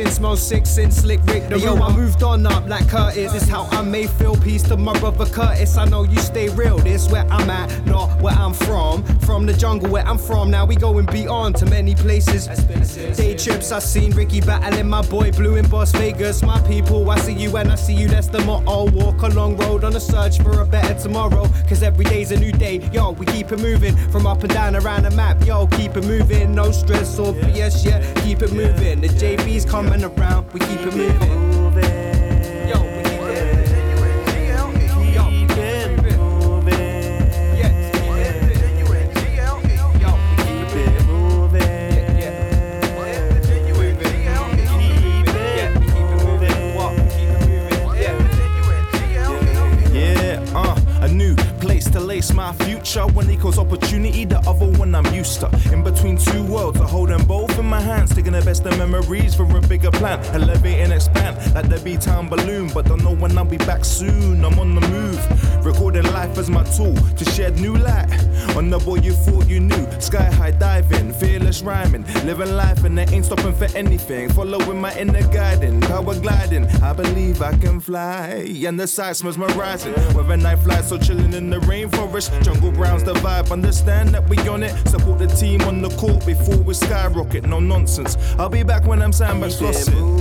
ruder 0.00 0.09
style 0.20 0.36
since 0.36 0.50
Mo 0.50 0.50
Six 0.50 0.70
since 0.70 0.96
Slick 0.96 1.20
Rick. 1.24 1.48
The 1.48 1.58
yo, 1.58 1.76
I 1.76 1.94
moved 1.94 2.22
on 2.22 2.46
up 2.46 2.68
like 2.68 2.88
Curtis. 2.88 3.32
This 3.32 3.48
how 3.48 3.64
I 3.70 3.82
may 3.82 4.06
feel. 4.06 4.36
Peace 4.36 4.62
to 4.64 4.76
my 4.76 4.98
brother 4.98 5.26
Curtis. 5.26 5.76
I 5.76 5.84
know 5.86 6.04
you 6.04 6.18
stay 6.18 6.48
real. 6.48 6.78
This 6.78 7.10
where 7.10 7.26
I'm 7.30 7.50
at, 7.50 7.86
not 7.86 8.20
where 8.20 8.34
I'm 8.34 8.52
from. 8.52 9.02
From 9.20 9.46
the 9.46 9.52
jungle 9.52 9.90
where 9.90 10.06
I'm 10.06 10.18
from. 10.18 10.50
Now 10.50 10.64
we 10.66 10.76
going 10.76 11.06
beyond 11.06 11.56
to 11.56 11.66
many 11.66 11.94
places. 11.94 12.46
Day 13.16 13.36
trips 13.36 13.72
I 13.72 13.78
seen 13.78 14.12
Ricky 14.12 14.40
battling 14.40 14.88
my 14.88 15.02
boy 15.02 15.32
Blue 15.32 15.56
in 15.56 15.68
Las 15.70 15.92
Vegas. 15.92 16.42
My 16.42 16.60
people, 16.62 17.08
I 17.10 17.18
see 17.18 17.34
you 17.34 17.56
and 17.56 17.70
I 17.70 17.76
see 17.76 17.94
you. 17.94 18.08
That's 18.08 18.28
the 18.28 18.40
motto. 18.40 18.90
Walk 18.90 19.22
a 19.22 19.28
long 19.28 19.56
road 19.56 19.84
on 19.84 19.94
a 19.96 20.00
search 20.00 20.38
for 20.42 20.60
a 20.60 20.66
better 20.66 20.94
tomorrow. 21.00 21.48
Cause 21.68 21.82
every 21.82 22.04
day's 22.04 22.30
a 22.32 22.38
new 22.38 22.52
day. 22.52 22.80
Yo, 22.92 23.12
we 23.12 23.26
keep 23.26 23.52
it 23.52 23.60
moving 23.60 23.96
from 24.10 24.26
up 24.26 24.42
and 24.42 24.52
down 24.52 24.76
around 24.76 25.04
the 25.04 25.10
map. 25.10 25.44
Yo, 25.46 25.66
keep 25.68 25.96
it 25.96 26.04
moving. 26.04 26.54
No 26.54 26.70
stress 26.72 27.18
or 27.18 27.32
BS, 27.32 27.84
yeah. 27.84 28.00
Keep 28.22 28.42
it 28.42 28.52
moving. 28.52 29.00
The 29.00 29.08
JB's 29.08 29.64
coming 29.64 30.02
around. 30.02 30.09
We 30.52 30.58
keep 30.60 30.80
it 30.80 30.96
moving. 30.96 31.39
But 63.30 63.36
don't 63.36 63.46
know 63.46 63.52
when 63.52 63.52
I'll 63.52 63.58
be 63.58 63.64
back 63.64 63.84
soon. 63.84 64.44
I'm 64.44 64.58
on 64.58 64.74
the 64.74 64.80
move. 64.88 65.64
Recording 65.64 66.04
life 66.12 66.38
as 66.38 66.48
my 66.50 66.64
tool 66.64 66.94
to 66.94 67.24
shed 67.24 67.60
new 67.60 67.76
light 67.76 68.10
on 68.56 68.70
the 68.70 68.78
boy 68.78 68.96
you 68.96 69.12
thought 69.12 69.48
you 69.48 69.60
knew. 69.60 69.86
Sky 70.00 70.24
high 70.24 70.50
diving, 70.50 71.12
fearless 71.12 71.62
rhyming. 71.62 72.04
Living 72.24 72.56
life 72.56 72.84
and 72.84 72.98
I 72.98 73.04
ain't 73.04 73.26
stopping 73.26 73.54
for 73.54 73.68
anything. 73.76 74.30
Following 74.30 74.80
my 74.80 74.96
inner 74.98 75.22
guiding, 75.32 75.80
power 75.82 76.14
gliding. 76.18 76.66
I 76.82 76.92
believe 76.92 77.42
I 77.42 77.56
can 77.56 77.80
fly. 77.80 78.44
And 78.66 78.80
the 78.80 78.86
sights 78.86 79.22
mesmerizing. 79.22 79.92
Whether 80.14 80.36
night 80.36 80.58
flies, 80.60 80.88
so 80.88 80.98
chilling 80.98 81.34
in 81.34 81.50
the 81.50 81.58
rainforest. 81.58 82.42
Jungle 82.42 82.72
Brown's 82.72 83.04
the 83.04 83.14
vibe, 83.14 83.52
understand 83.52 84.10
that 84.10 84.28
we 84.28 84.38
on 84.48 84.62
it. 84.62 84.72
Support 84.88 85.18
the 85.18 85.26
team 85.26 85.60
on 85.62 85.82
the 85.82 85.90
court 85.90 86.24
before 86.26 86.56
we 86.56 86.74
skyrocket. 86.74 87.44
No 87.44 87.60
nonsense. 87.60 88.16
I'll 88.38 88.48
be 88.48 88.62
back 88.62 88.84
when 88.86 89.02
I'm 89.02 89.12
sandbags 89.12 89.58
flossing. 89.60 90.19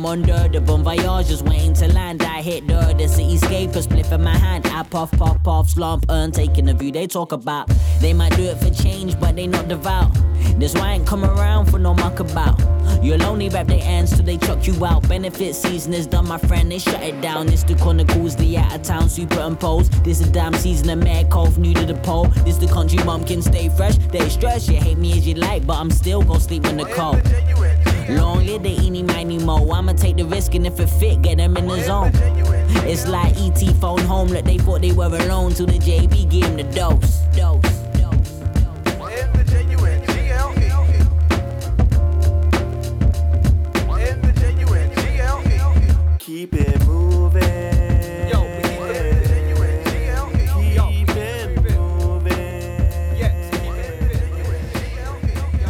I'm 0.00 0.06
under 0.06 0.48
the 0.48 0.62
bon 0.62 0.82
voyage, 0.82 1.28
just 1.28 1.44
waiting 1.44 1.74
to 1.74 1.92
land. 1.92 2.22
I 2.22 2.40
hit 2.40 2.66
the, 2.66 2.94
the 2.96 3.04
cityscape, 3.04 3.76
a 3.76 3.80
spliff 3.80 4.10
in 4.12 4.22
my 4.22 4.34
hand. 4.34 4.66
I 4.68 4.82
puff, 4.82 5.10
puff, 5.10 5.42
puff, 5.42 5.68
slump, 5.68 6.06
earn, 6.08 6.32
taking 6.32 6.64
the 6.64 6.72
view 6.72 6.90
they 6.90 7.06
talk 7.06 7.32
about. 7.32 7.70
They 8.00 8.14
might 8.14 8.34
do 8.34 8.44
it 8.44 8.56
for 8.56 8.70
change, 8.70 9.20
but 9.20 9.36
they 9.36 9.46
not 9.46 9.68
devout. 9.68 10.10
This 10.58 10.72
why 10.72 10.80
I 10.80 10.92
ain't 10.94 11.06
come 11.06 11.22
around 11.22 11.66
for 11.66 11.78
no 11.78 11.92
muck 11.92 12.18
about. 12.18 12.58
You'll 13.04 13.22
only 13.24 13.50
rap 13.50 13.66
their 13.66 13.82
ends 13.82 14.16
till 14.16 14.24
they 14.24 14.38
chuck 14.38 14.66
you 14.66 14.86
out. 14.86 15.06
Benefit 15.06 15.54
season 15.54 15.92
is 15.92 16.06
done, 16.06 16.26
my 16.26 16.38
friend, 16.38 16.72
they 16.72 16.78
shut 16.78 17.02
it 17.02 17.20
down. 17.20 17.48
This 17.48 17.62
the 17.62 17.74
Chronicles, 17.74 18.36
the 18.36 18.56
out 18.56 18.76
of 18.76 18.82
town 18.82 19.10
superimposed. 19.10 20.02
This 20.02 20.22
is 20.22 20.30
damn 20.30 20.54
season 20.54 20.88
of 20.88 21.00
Mad 21.00 21.28
Cove, 21.28 21.58
new 21.58 21.74
to 21.74 21.84
the 21.84 22.00
pole. 22.00 22.28
This 22.46 22.56
the 22.56 22.68
country 22.68 23.04
bumpkin, 23.04 23.42
stay 23.42 23.68
fresh. 23.68 23.98
They 23.98 24.26
stress, 24.30 24.66
you 24.66 24.78
hate 24.78 24.96
me 24.96 25.12
as 25.12 25.28
you 25.28 25.34
like, 25.34 25.66
but 25.66 25.74
I'm 25.74 25.90
still 25.90 26.22
gon' 26.22 26.40
sleep 26.40 26.64
in 26.64 26.78
the 26.78 26.86
cold. 26.86 27.20
Long 28.16 28.44
live 28.44 28.62
the 28.62 28.70
eeny, 28.70 29.02
miny, 29.02 29.38
mo. 29.38 29.70
I'ma 29.70 29.92
take 29.92 30.16
the 30.16 30.24
risk, 30.24 30.54
and 30.54 30.66
if 30.66 30.80
it 30.80 30.88
fit, 30.88 31.22
get 31.22 31.38
them 31.38 31.56
in 31.56 31.66
the 31.66 31.82
zone. 31.84 32.10
It's 32.86 33.06
like 33.06 33.36
ET 33.36 33.60
phone 33.76 34.00
home, 34.00 34.28
like 34.28 34.44
they 34.44 34.58
thought 34.58 34.80
they 34.80 34.92
were 34.92 35.06
alone. 35.06 35.54
Till 35.54 35.66
the 35.66 35.78
JB 35.78 36.30
gave 36.30 36.44
him 36.44 36.56
the 36.56 36.64
dose. 36.64 37.20
Dose. 37.36 37.60
Keep 46.18 46.54
it 46.54 46.89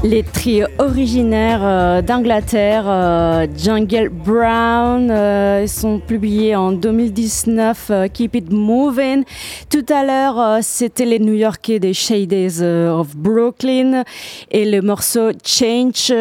Les 0.02 0.22
trios 0.22 0.66
originaires 0.78 1.60
euh, 1.62 2.00
d'Angleterre, 2.00 2.84
euh, 2.86 3.46
Jungle 3.54 4.08
Brown, 4.08 5.10
euh, 5.10 5.66
sont 5.66 5.98
publiés 5.98 6.56
en 6.56 6.72
2019, 6.72 7.92
Keep 8.10 8.34
It 8.36 8.50
Moving. 8.50 9.24
Tout 9.68 9.84
à 9.90 10.02
l'heure, 10.02 10.60
c'était 10.62 11.04
les 11.04 11.18
New 11.18 11.34
Yorkais 11.34 11.80
des 11.80 11.92
Shades 11.92 12.62
of 12.62 13.14
Brooklyn 13.14 14.04
et 14.50 14.64
le 14.64 14.80
morceau 14.80 15.32
Change, 15.44 16.14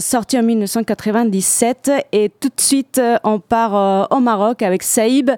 sorti 0.00 0.38
en 0.38 0.42
1997. 0.42 1.92
Et 2.12 2.28
tout 2.28 2.48
de 2.48 2.60
suite, 2.60 3.00
on 3.24 3.38
part 3.38 4.08
au 4.10 4.20
Maroc 4.20 4.60
avec 4.60 4.82
Saïb, 4.82 5.30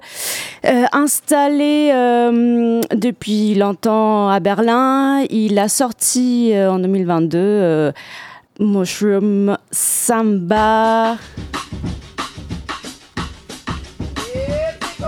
installé 0.91 1.91
depuis 2.93 3.55
longtemps 3.55 4.29
à 4.29 4.39
Berlin. 4.41 5.23
Il 5.29 5.57
a 5.57 5.69
sorti 5.69 6.51
en 6.53 6.79
2022 6.79 7.76
euh, 7.77 7.91
Mushroom 8.59 9.57
Samba 9.71 11.17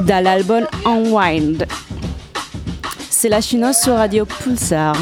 dans 0.02 0.24
l'album 0.24 0.66
Unwind. 0.86 1.66
C'est 3.10 3.30
la 3.30 3.42
chinoise 3.42 3.82
sur 3.82 3.96
Radio 3.96 4.26
Pulsar. 4.26 4.96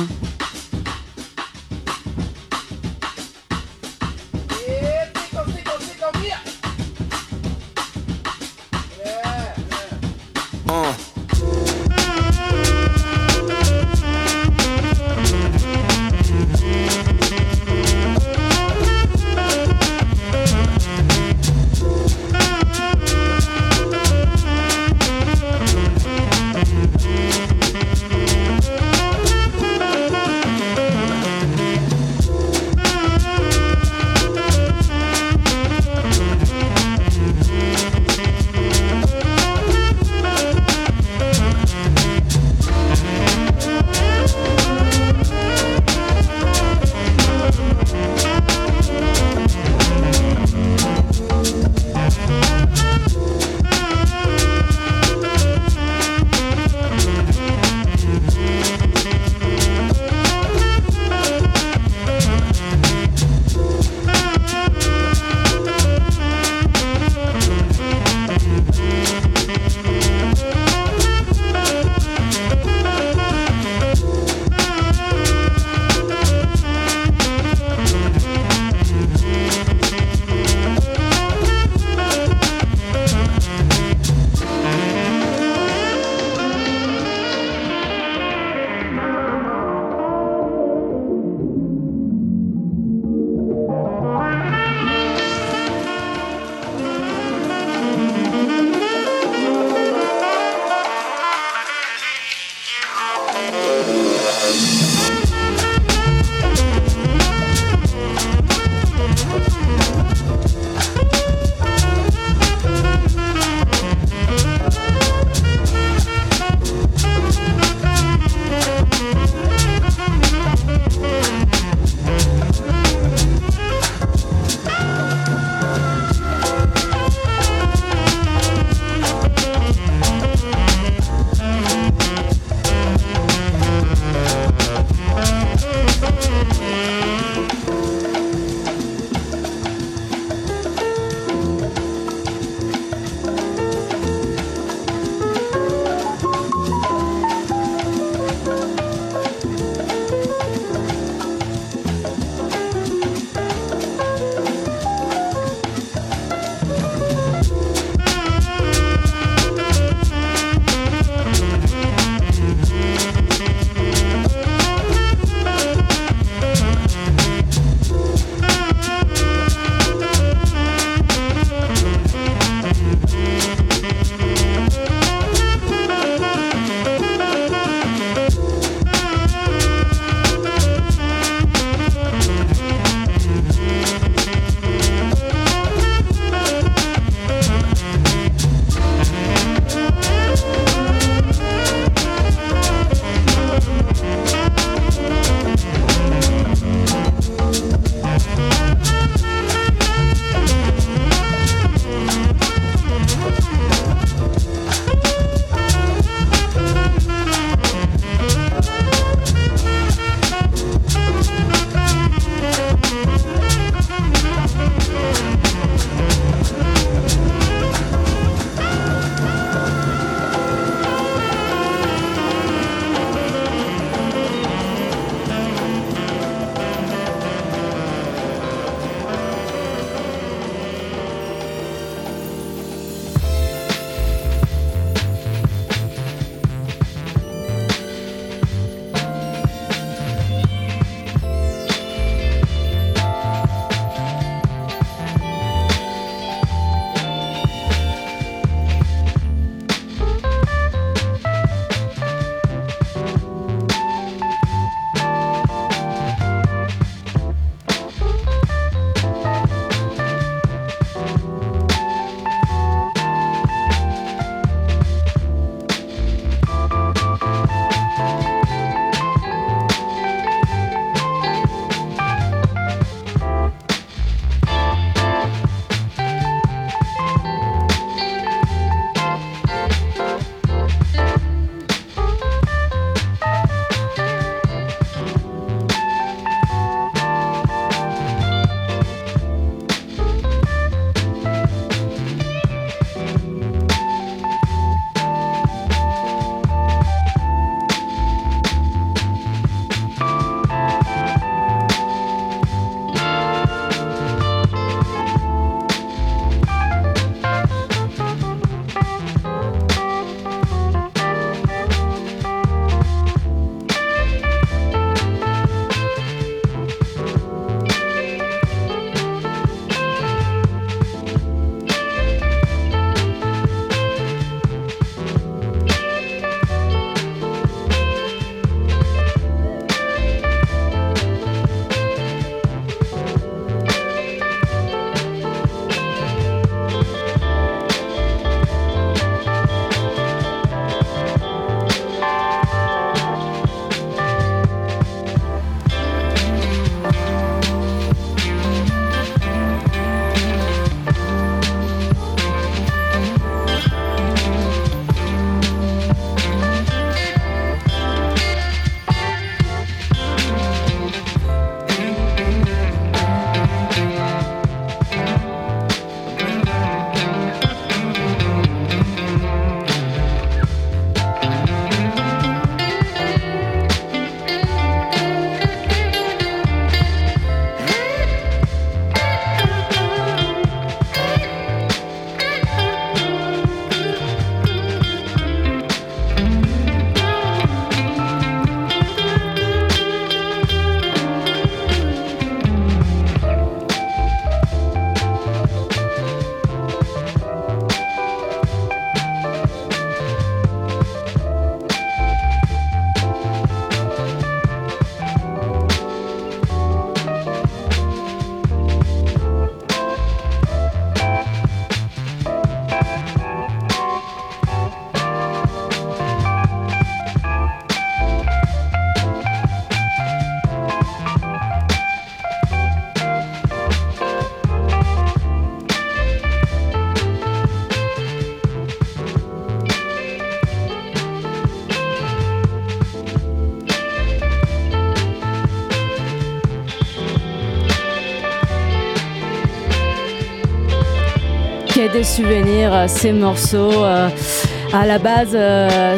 Souvenirs, 442.07 442.85
ces 442.87 443.11
morceaux. 443.11 443.83
À 443.83 444.85
la 444.85 444.99
base, 444.99 445.37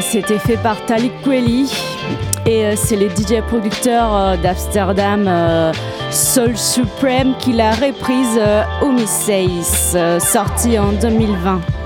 c'était 0.02 0.40
fait 0.40 0.58
par 0.58 0.84
Talik 0.86 1.14
Kweli 1.24 1.72
et 2.46 2.76
c'est 2.76 2.96
le 2.96 3.10
DJ 3.10 3.42
producteur 3.48 4.38
d'Amsterdam, 4.38 5.72
Soul 6.12 6.58
Supreme, 6.58 7.34
qui 7.40 7.54
l'a 7.54 7.72
reprise 7.72 8.40
au 8.82 8.92
Miss 8.92 9.96
sorti 10.20 10.78
en 10.78 10.92
2020. 10.94 11.79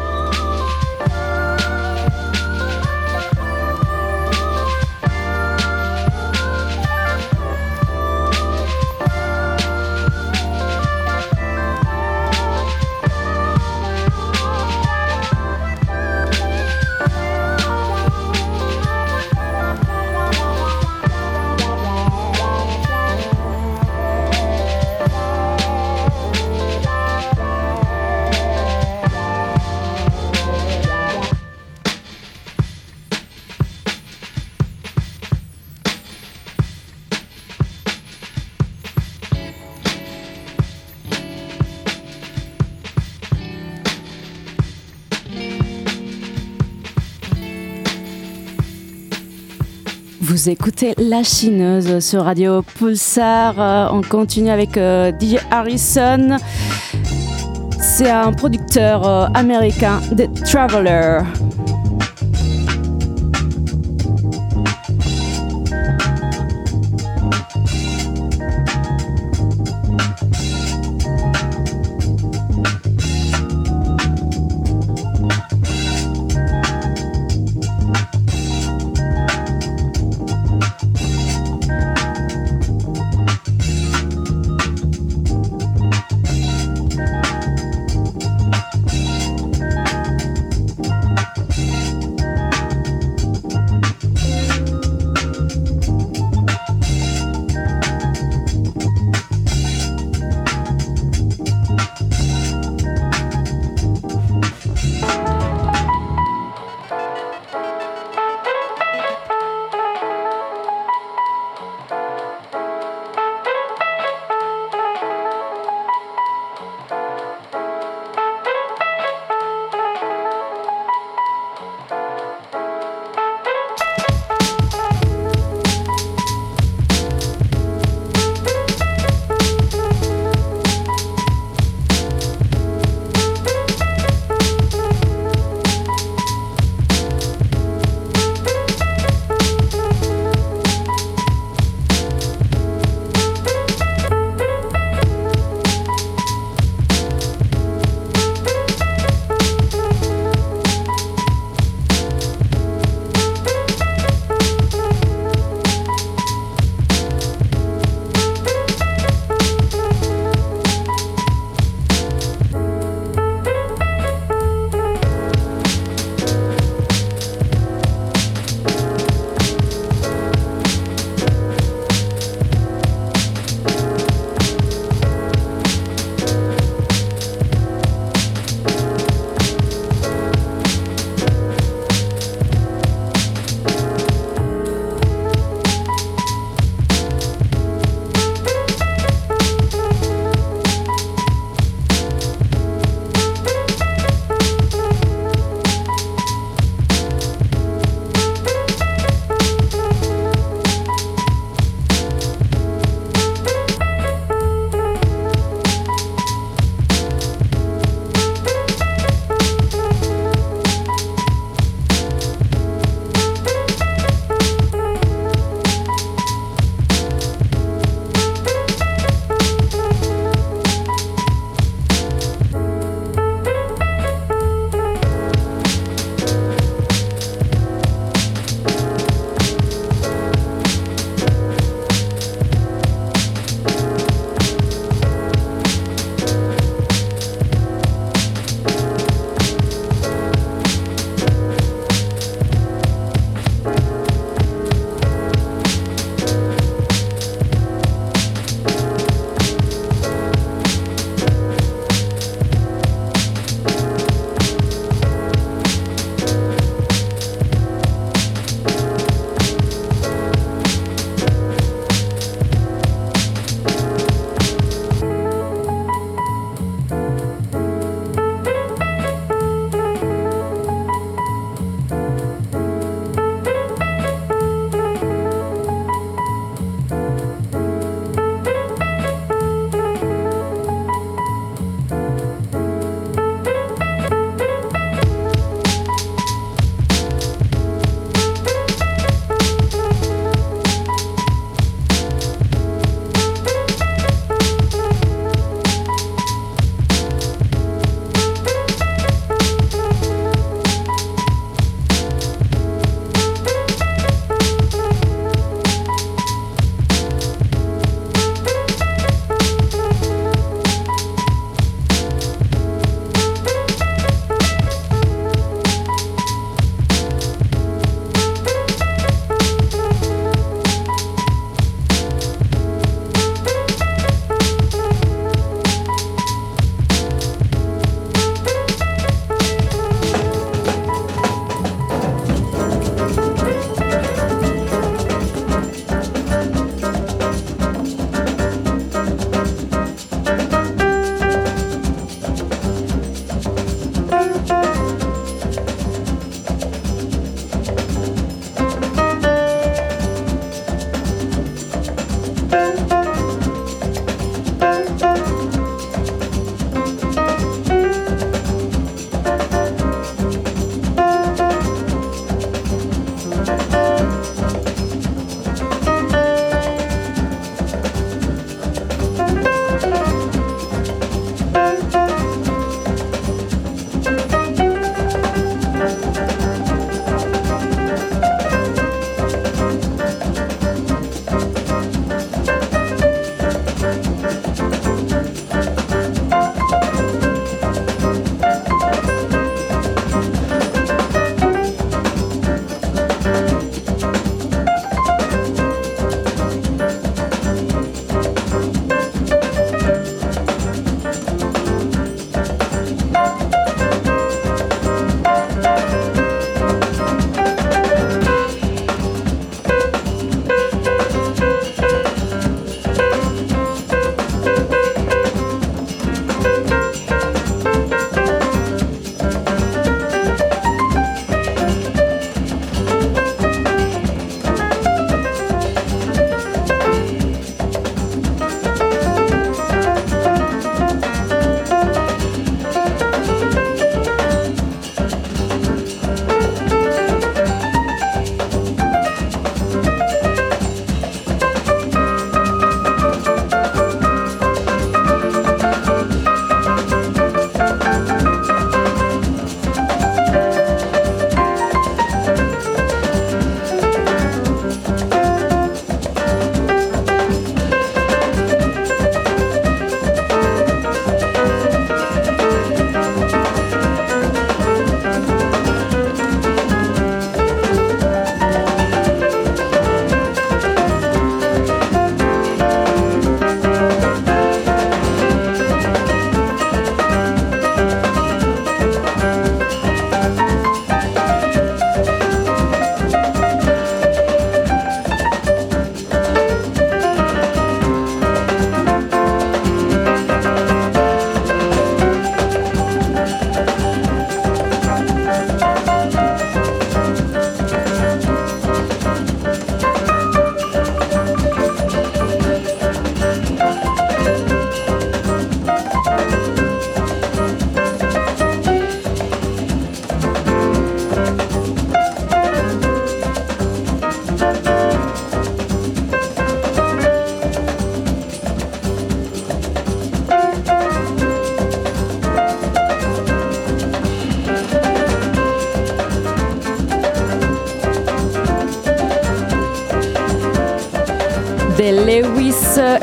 Vous 50.44 50.50
écoutez 50.50 50.94
La 50.98 51.24
Chineuse 51.24 52.00
sur 52.00 52.26
Radio 52.26 52.64
Pulsar. 52.64 53.56
Euh, 53.58 53.88
on 53.94 54.02
continue 54.02 54.50
avec 54.50 54.76
euh, 54.76 55.10
DJ 55.18 55.38
Harrison. 55.50 56.36
C'est 57.80 58.10
un 58.10 58.34
producteur 58.34 59.08
euh, 59.08 59.28
américain, 59.34 60.02
The 60.18 60.44
Traveler. 60.44 61.22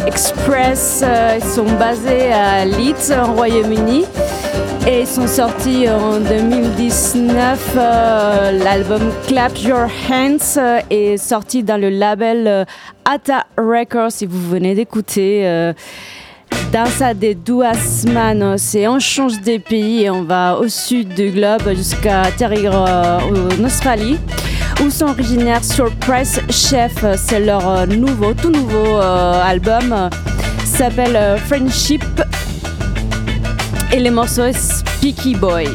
Express. 0.06 1.04
Ils 1.36 1.44
sont 1.44 1.70
basés 1.78 2.32
à 2.32 2.64
Leeds, 2.64 3.12
en 3.12 3.34
Royaume-Uni. 3.34 4.04
Et 4.86 5.00
ils 5.00 5.06
sont 5.06 5.26
sortis 5.26 5.88
en 5.88 6.20
2019. 6.20 7.74
L'album 8.64 9.12
Clap 9.26 9.56
Your 9.58 9.88
Hands 10.10 10.82
est 10.90 11.16
sorti 11.16 11.62
dans 11.62 11.80
le 11.80 11.90
label 11.90 12.66
Ata 13.04 13.46
Records. 13.56 14.12
Si 14.12 14.26
vous 14.26 14.48
venez 14.48 14.74
d'écouter. 14.74 15.72
Dansa 16.72 17.14
de 17.14 17.32
duas 17.32 18.04
manos 18.12 18.74
et 18.74 18.86
on 18.86 18.98
change 19.00 19.40
des 19.40 19.58
pays 19.58 20.04
et 20.04 20.10
on 20.10 20.22
va 20.22 20.58
au 20.58 20.68
sud 20.68 21.14
du 21.14 21.30
globe 21.30 21.68
jusqu'à 21.74 22.22
atterrir 22.22 22.74
en 22.74 23.64
Australie 23.64 24.18
où 24.82 24.90
sont 24.90 25.06
originaires 25.06 25.64
Surprise 25.64 26.40
Chef. 26.50 27.04
C'est 27.16 27.40
leur 27.40 27.68
euh, 27.68 27.86
nouveau, 27.86 28.34
tout 28.34 28.50
nouveau 28.50 28.98
euh, 28.98 29.42
album. 29.42 30.10
s'appelle 30.64 31.16
euh, 31.16 31.36
Friendship 31.36 32.04
et 33.92 33.98
les 33.98 34.10
morceaux 34.10 34.52
Speaky 34.52 35.34
Boy. 35.34 35.68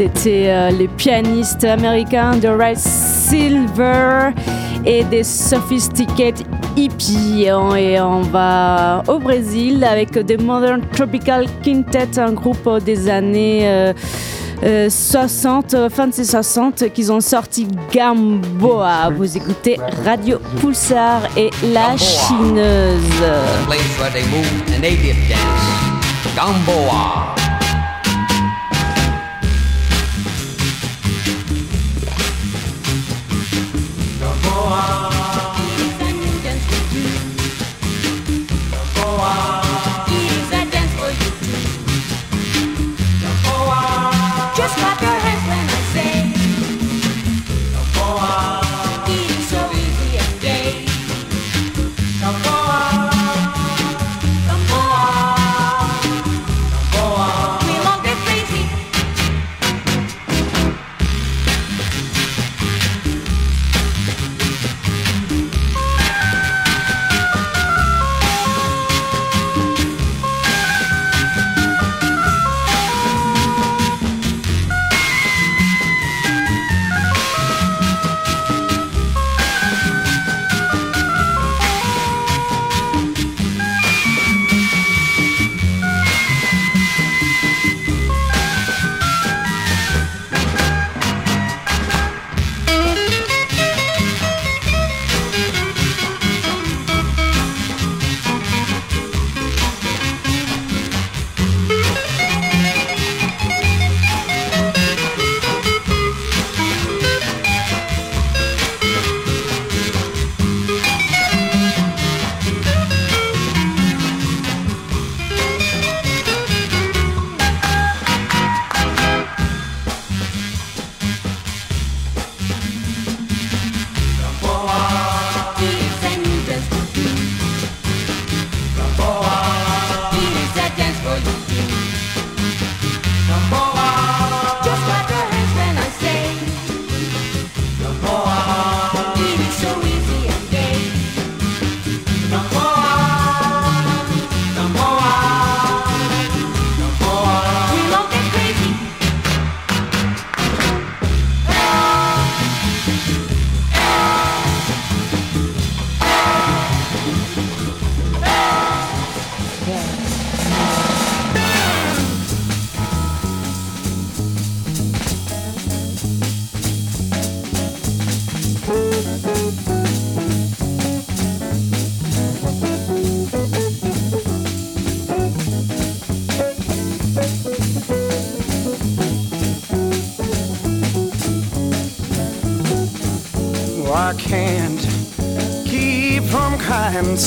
C'était 0.00 0.46
euh, 0.46 0.70
les 0.70 0.88
pianistes 0.88 1.62
américains 1.62 2.34
de 2.34 2.48
Red 2.48 2.78
Silver 2.78 4.30
et 4.86 5.04
des 5.04 5.22
Sophisticated 5.22 6.46
Hippies. 6.74 7.44
Et 7.44 8.00
on 8.00 8.22
va 8.22 9.02
au 9.08 9.18
Brésil 9.18 9.84
avec 9.84 10.12
The 10.12 10.40
Modern 10.40 10.80
Tropical 10.94 11.44
Quintet, 11.62 12.18
un 12.18 12.32
groupe 12.32 12.66
des 12.82 13.10
années 13.10 13.92
60, 14.88 15.74
euh, 15.74 15.76
euh, 15.76 15.90
fin 15.90 16.06
de 16.06 16.14
ces 16.14 16.24
60, 16.24 16.90
qu'ils 16.94 17.12
ont 17.12 17.20
sorti 17.20 17.68
Gamboa. 17.92 19.10
Vous 19.14 19.36
écoutez 19.36 19.78
Radio 20.06 20.38
Pulsar 20.62 21.20
et 21.36 21.50
La 21.74 21.94
Chineuse. 21.98 23.02
Gamboa. 26.34 27.49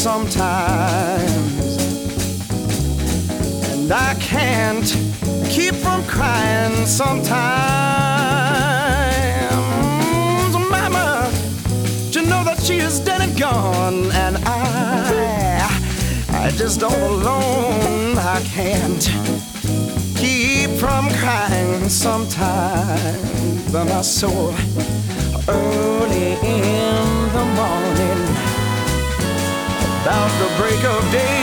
Sometimes. 0.04 1.78
And 3.72 3.89
I 3.89 4.16
can't 4.16 4.86
keep 5.49 5.76
from 5.76 6.04
crying 6.04 6.86
sometimes. 6.86 7.34
Mama, 10.70 11.32
you 12.12 12.22
know 12.24 12.43
that 12.43 12.60
she 12.62 12.80
is 12.80 12.99
dead 12.99 13.22
and 13.22 13.39
gone. 13.39 14.12
And 14.12 14.36
I, 14.45 15.70
I 16.32 16.51
just 16.51 16.84
all 16.84 17.16
alone. 17.16 18.18
I 18.18 18.41
can't 18.43 19.04
keep 20.18 20.70
from 20.72 21.08
crying 21.12 21.88
sometimes. 21.88 23.72
But 23.72 23.86
my 23.86 24.01
soul 24.01 24.51
the 30.32 30.55
break 30.57 30.84
of 30.86 31.11
day, 31.11 31.42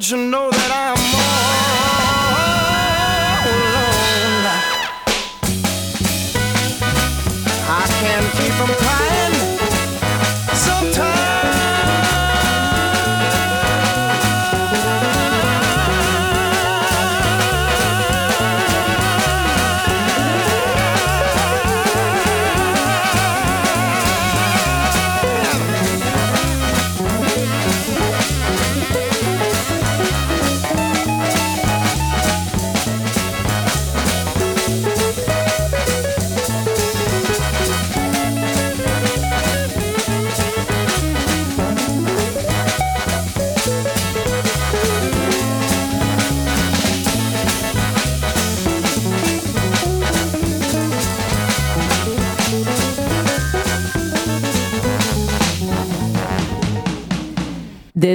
don't 0.00 0.10
you 0.12 0.16
know 0.16 0.49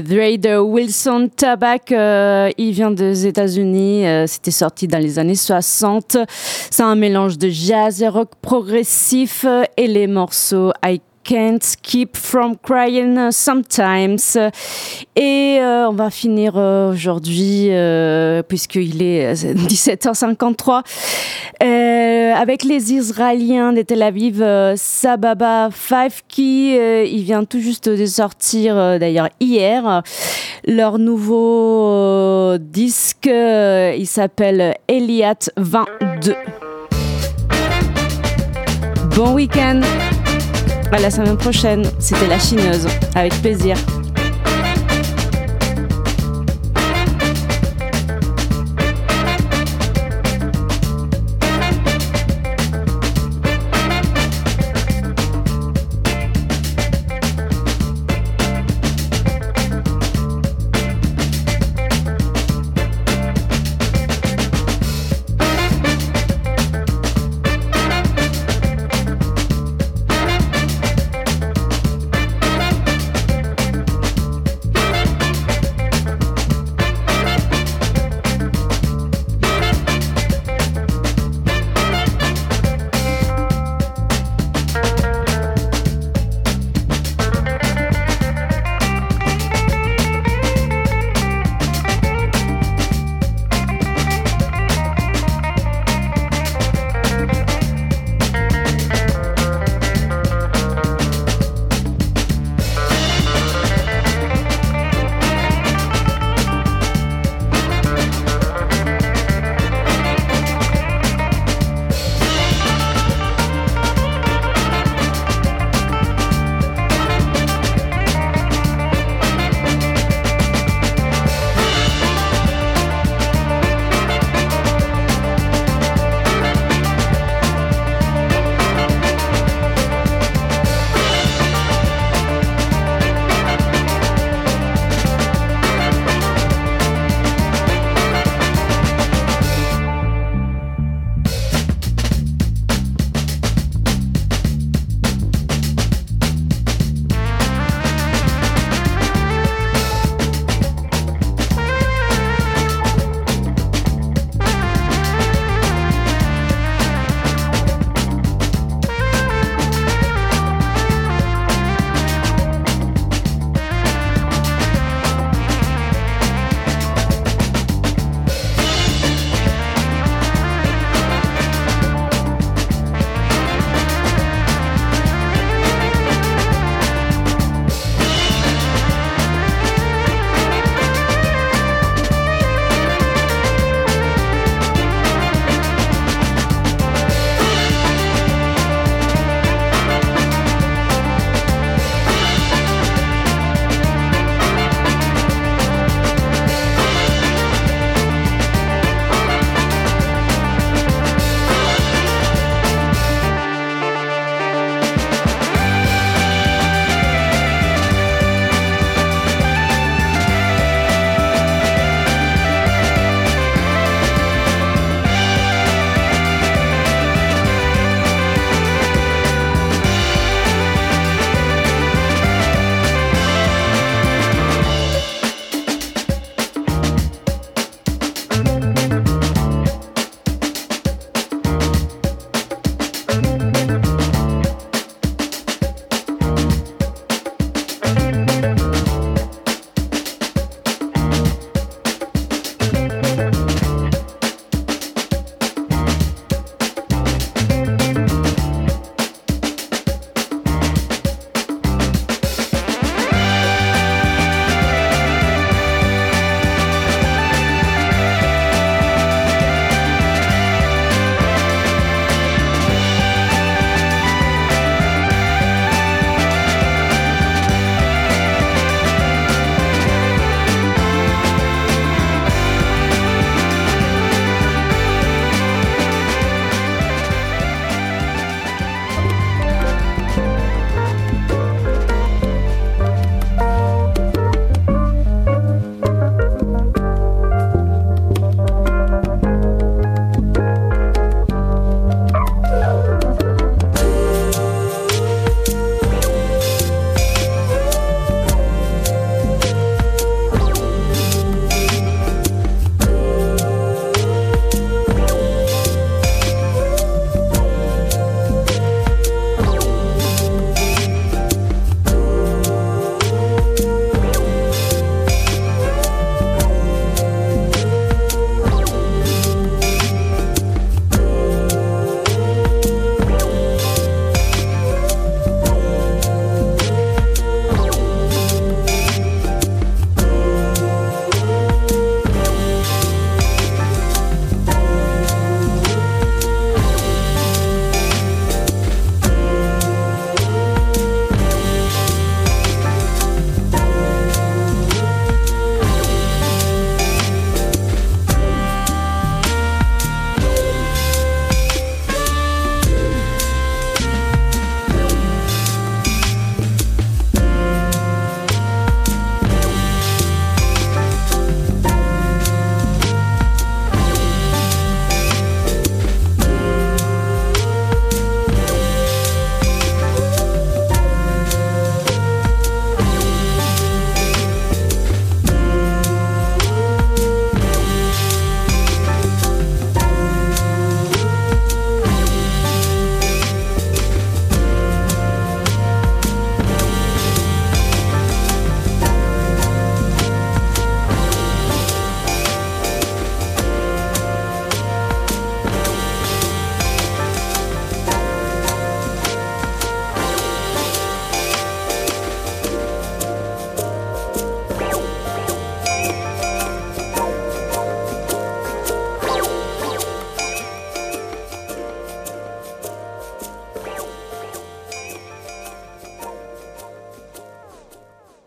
Raider 0.09 0.57
Wilson 0.57 1.29
Tabac, 1.35 1.91
euh, 1.91 2.49
il 2.57 2.71
vient 2.71 2.91
des 2.91 3.25
États-Unis. 3.25 4.05
euh, 4.05 4.27
C'était 4.27 4.51
sorti 4.51 4.87
dans 4.87 4.99
les 4.99 5.19
années 5.19 5.35
60. 5.35 6.17
C'est 6.69 6.83
un 6.83 6.95
mélange 6.95 7.37
de 7.37 7.49
jazz 7.49 8.01
et 8.01 8.07
rock 8.07 8.29
progressif 8.41 9.45
euh, 9.47 9.63
et 9.77 9.87
les 9.87 10.07
morceaux 10.07 10.71
I 10.83 11.01
Can't 11.25 11.75
Keep 11.81 12.15
From 12.15 12.55
Crying 12.55 13.31
Sometimes. 13.31 14.37
Et 15.15 15.57
euh, 15.59 15.89
on 15.89 15.93
va 15.93 16.11
finir 16.11 16.53
euh, 16.55 16.91
aujourd'hui, 16.91 17.69
euh, 17.71 18.43
puisqu'il 18.43 19.01
est 19.01 19.25
euh, 19.25 19.33
17h53, 19.53 20.83
euh, 21.63 22.33
avec 22.33 22.63
les 22.63 22.93
Israéliens 22.93 23.73
de 23.73 23.81
Tel 23.81 24.03
Aviv, 24.03 24.45
Sababa 24.75 25.69
Five 25.71 26.21
qui 26.27 26.75
il 26.75 27.23
vient 27.23 27.43
tout 27.43 27.59
juste 27.59 27.89
de 27.89 28.05
sortir, 28.05 28.75
d'ailleurs 28.99 29.29
hier, 29.39 30.03
leur 30.65 30.99
nouveau 30.99 32.57
disque. 32.59 33.27
il 33.27 34.05
s'appelle 34.05 34.75
Eliat 34.87 35.49
22. 35.57 36.35
Bon 39.15 39.33
week-end! 39.33 39.81
À 40.91 40.99
la 40.99 41.11
semaine 41.11 41.37
prochaine, 41.37 41.83
c'était 41.99 42.27
la 42.27 42.39
chineuse, 42.39 42.87
avec 43.15 43.33
plaisir. 43.41 43.75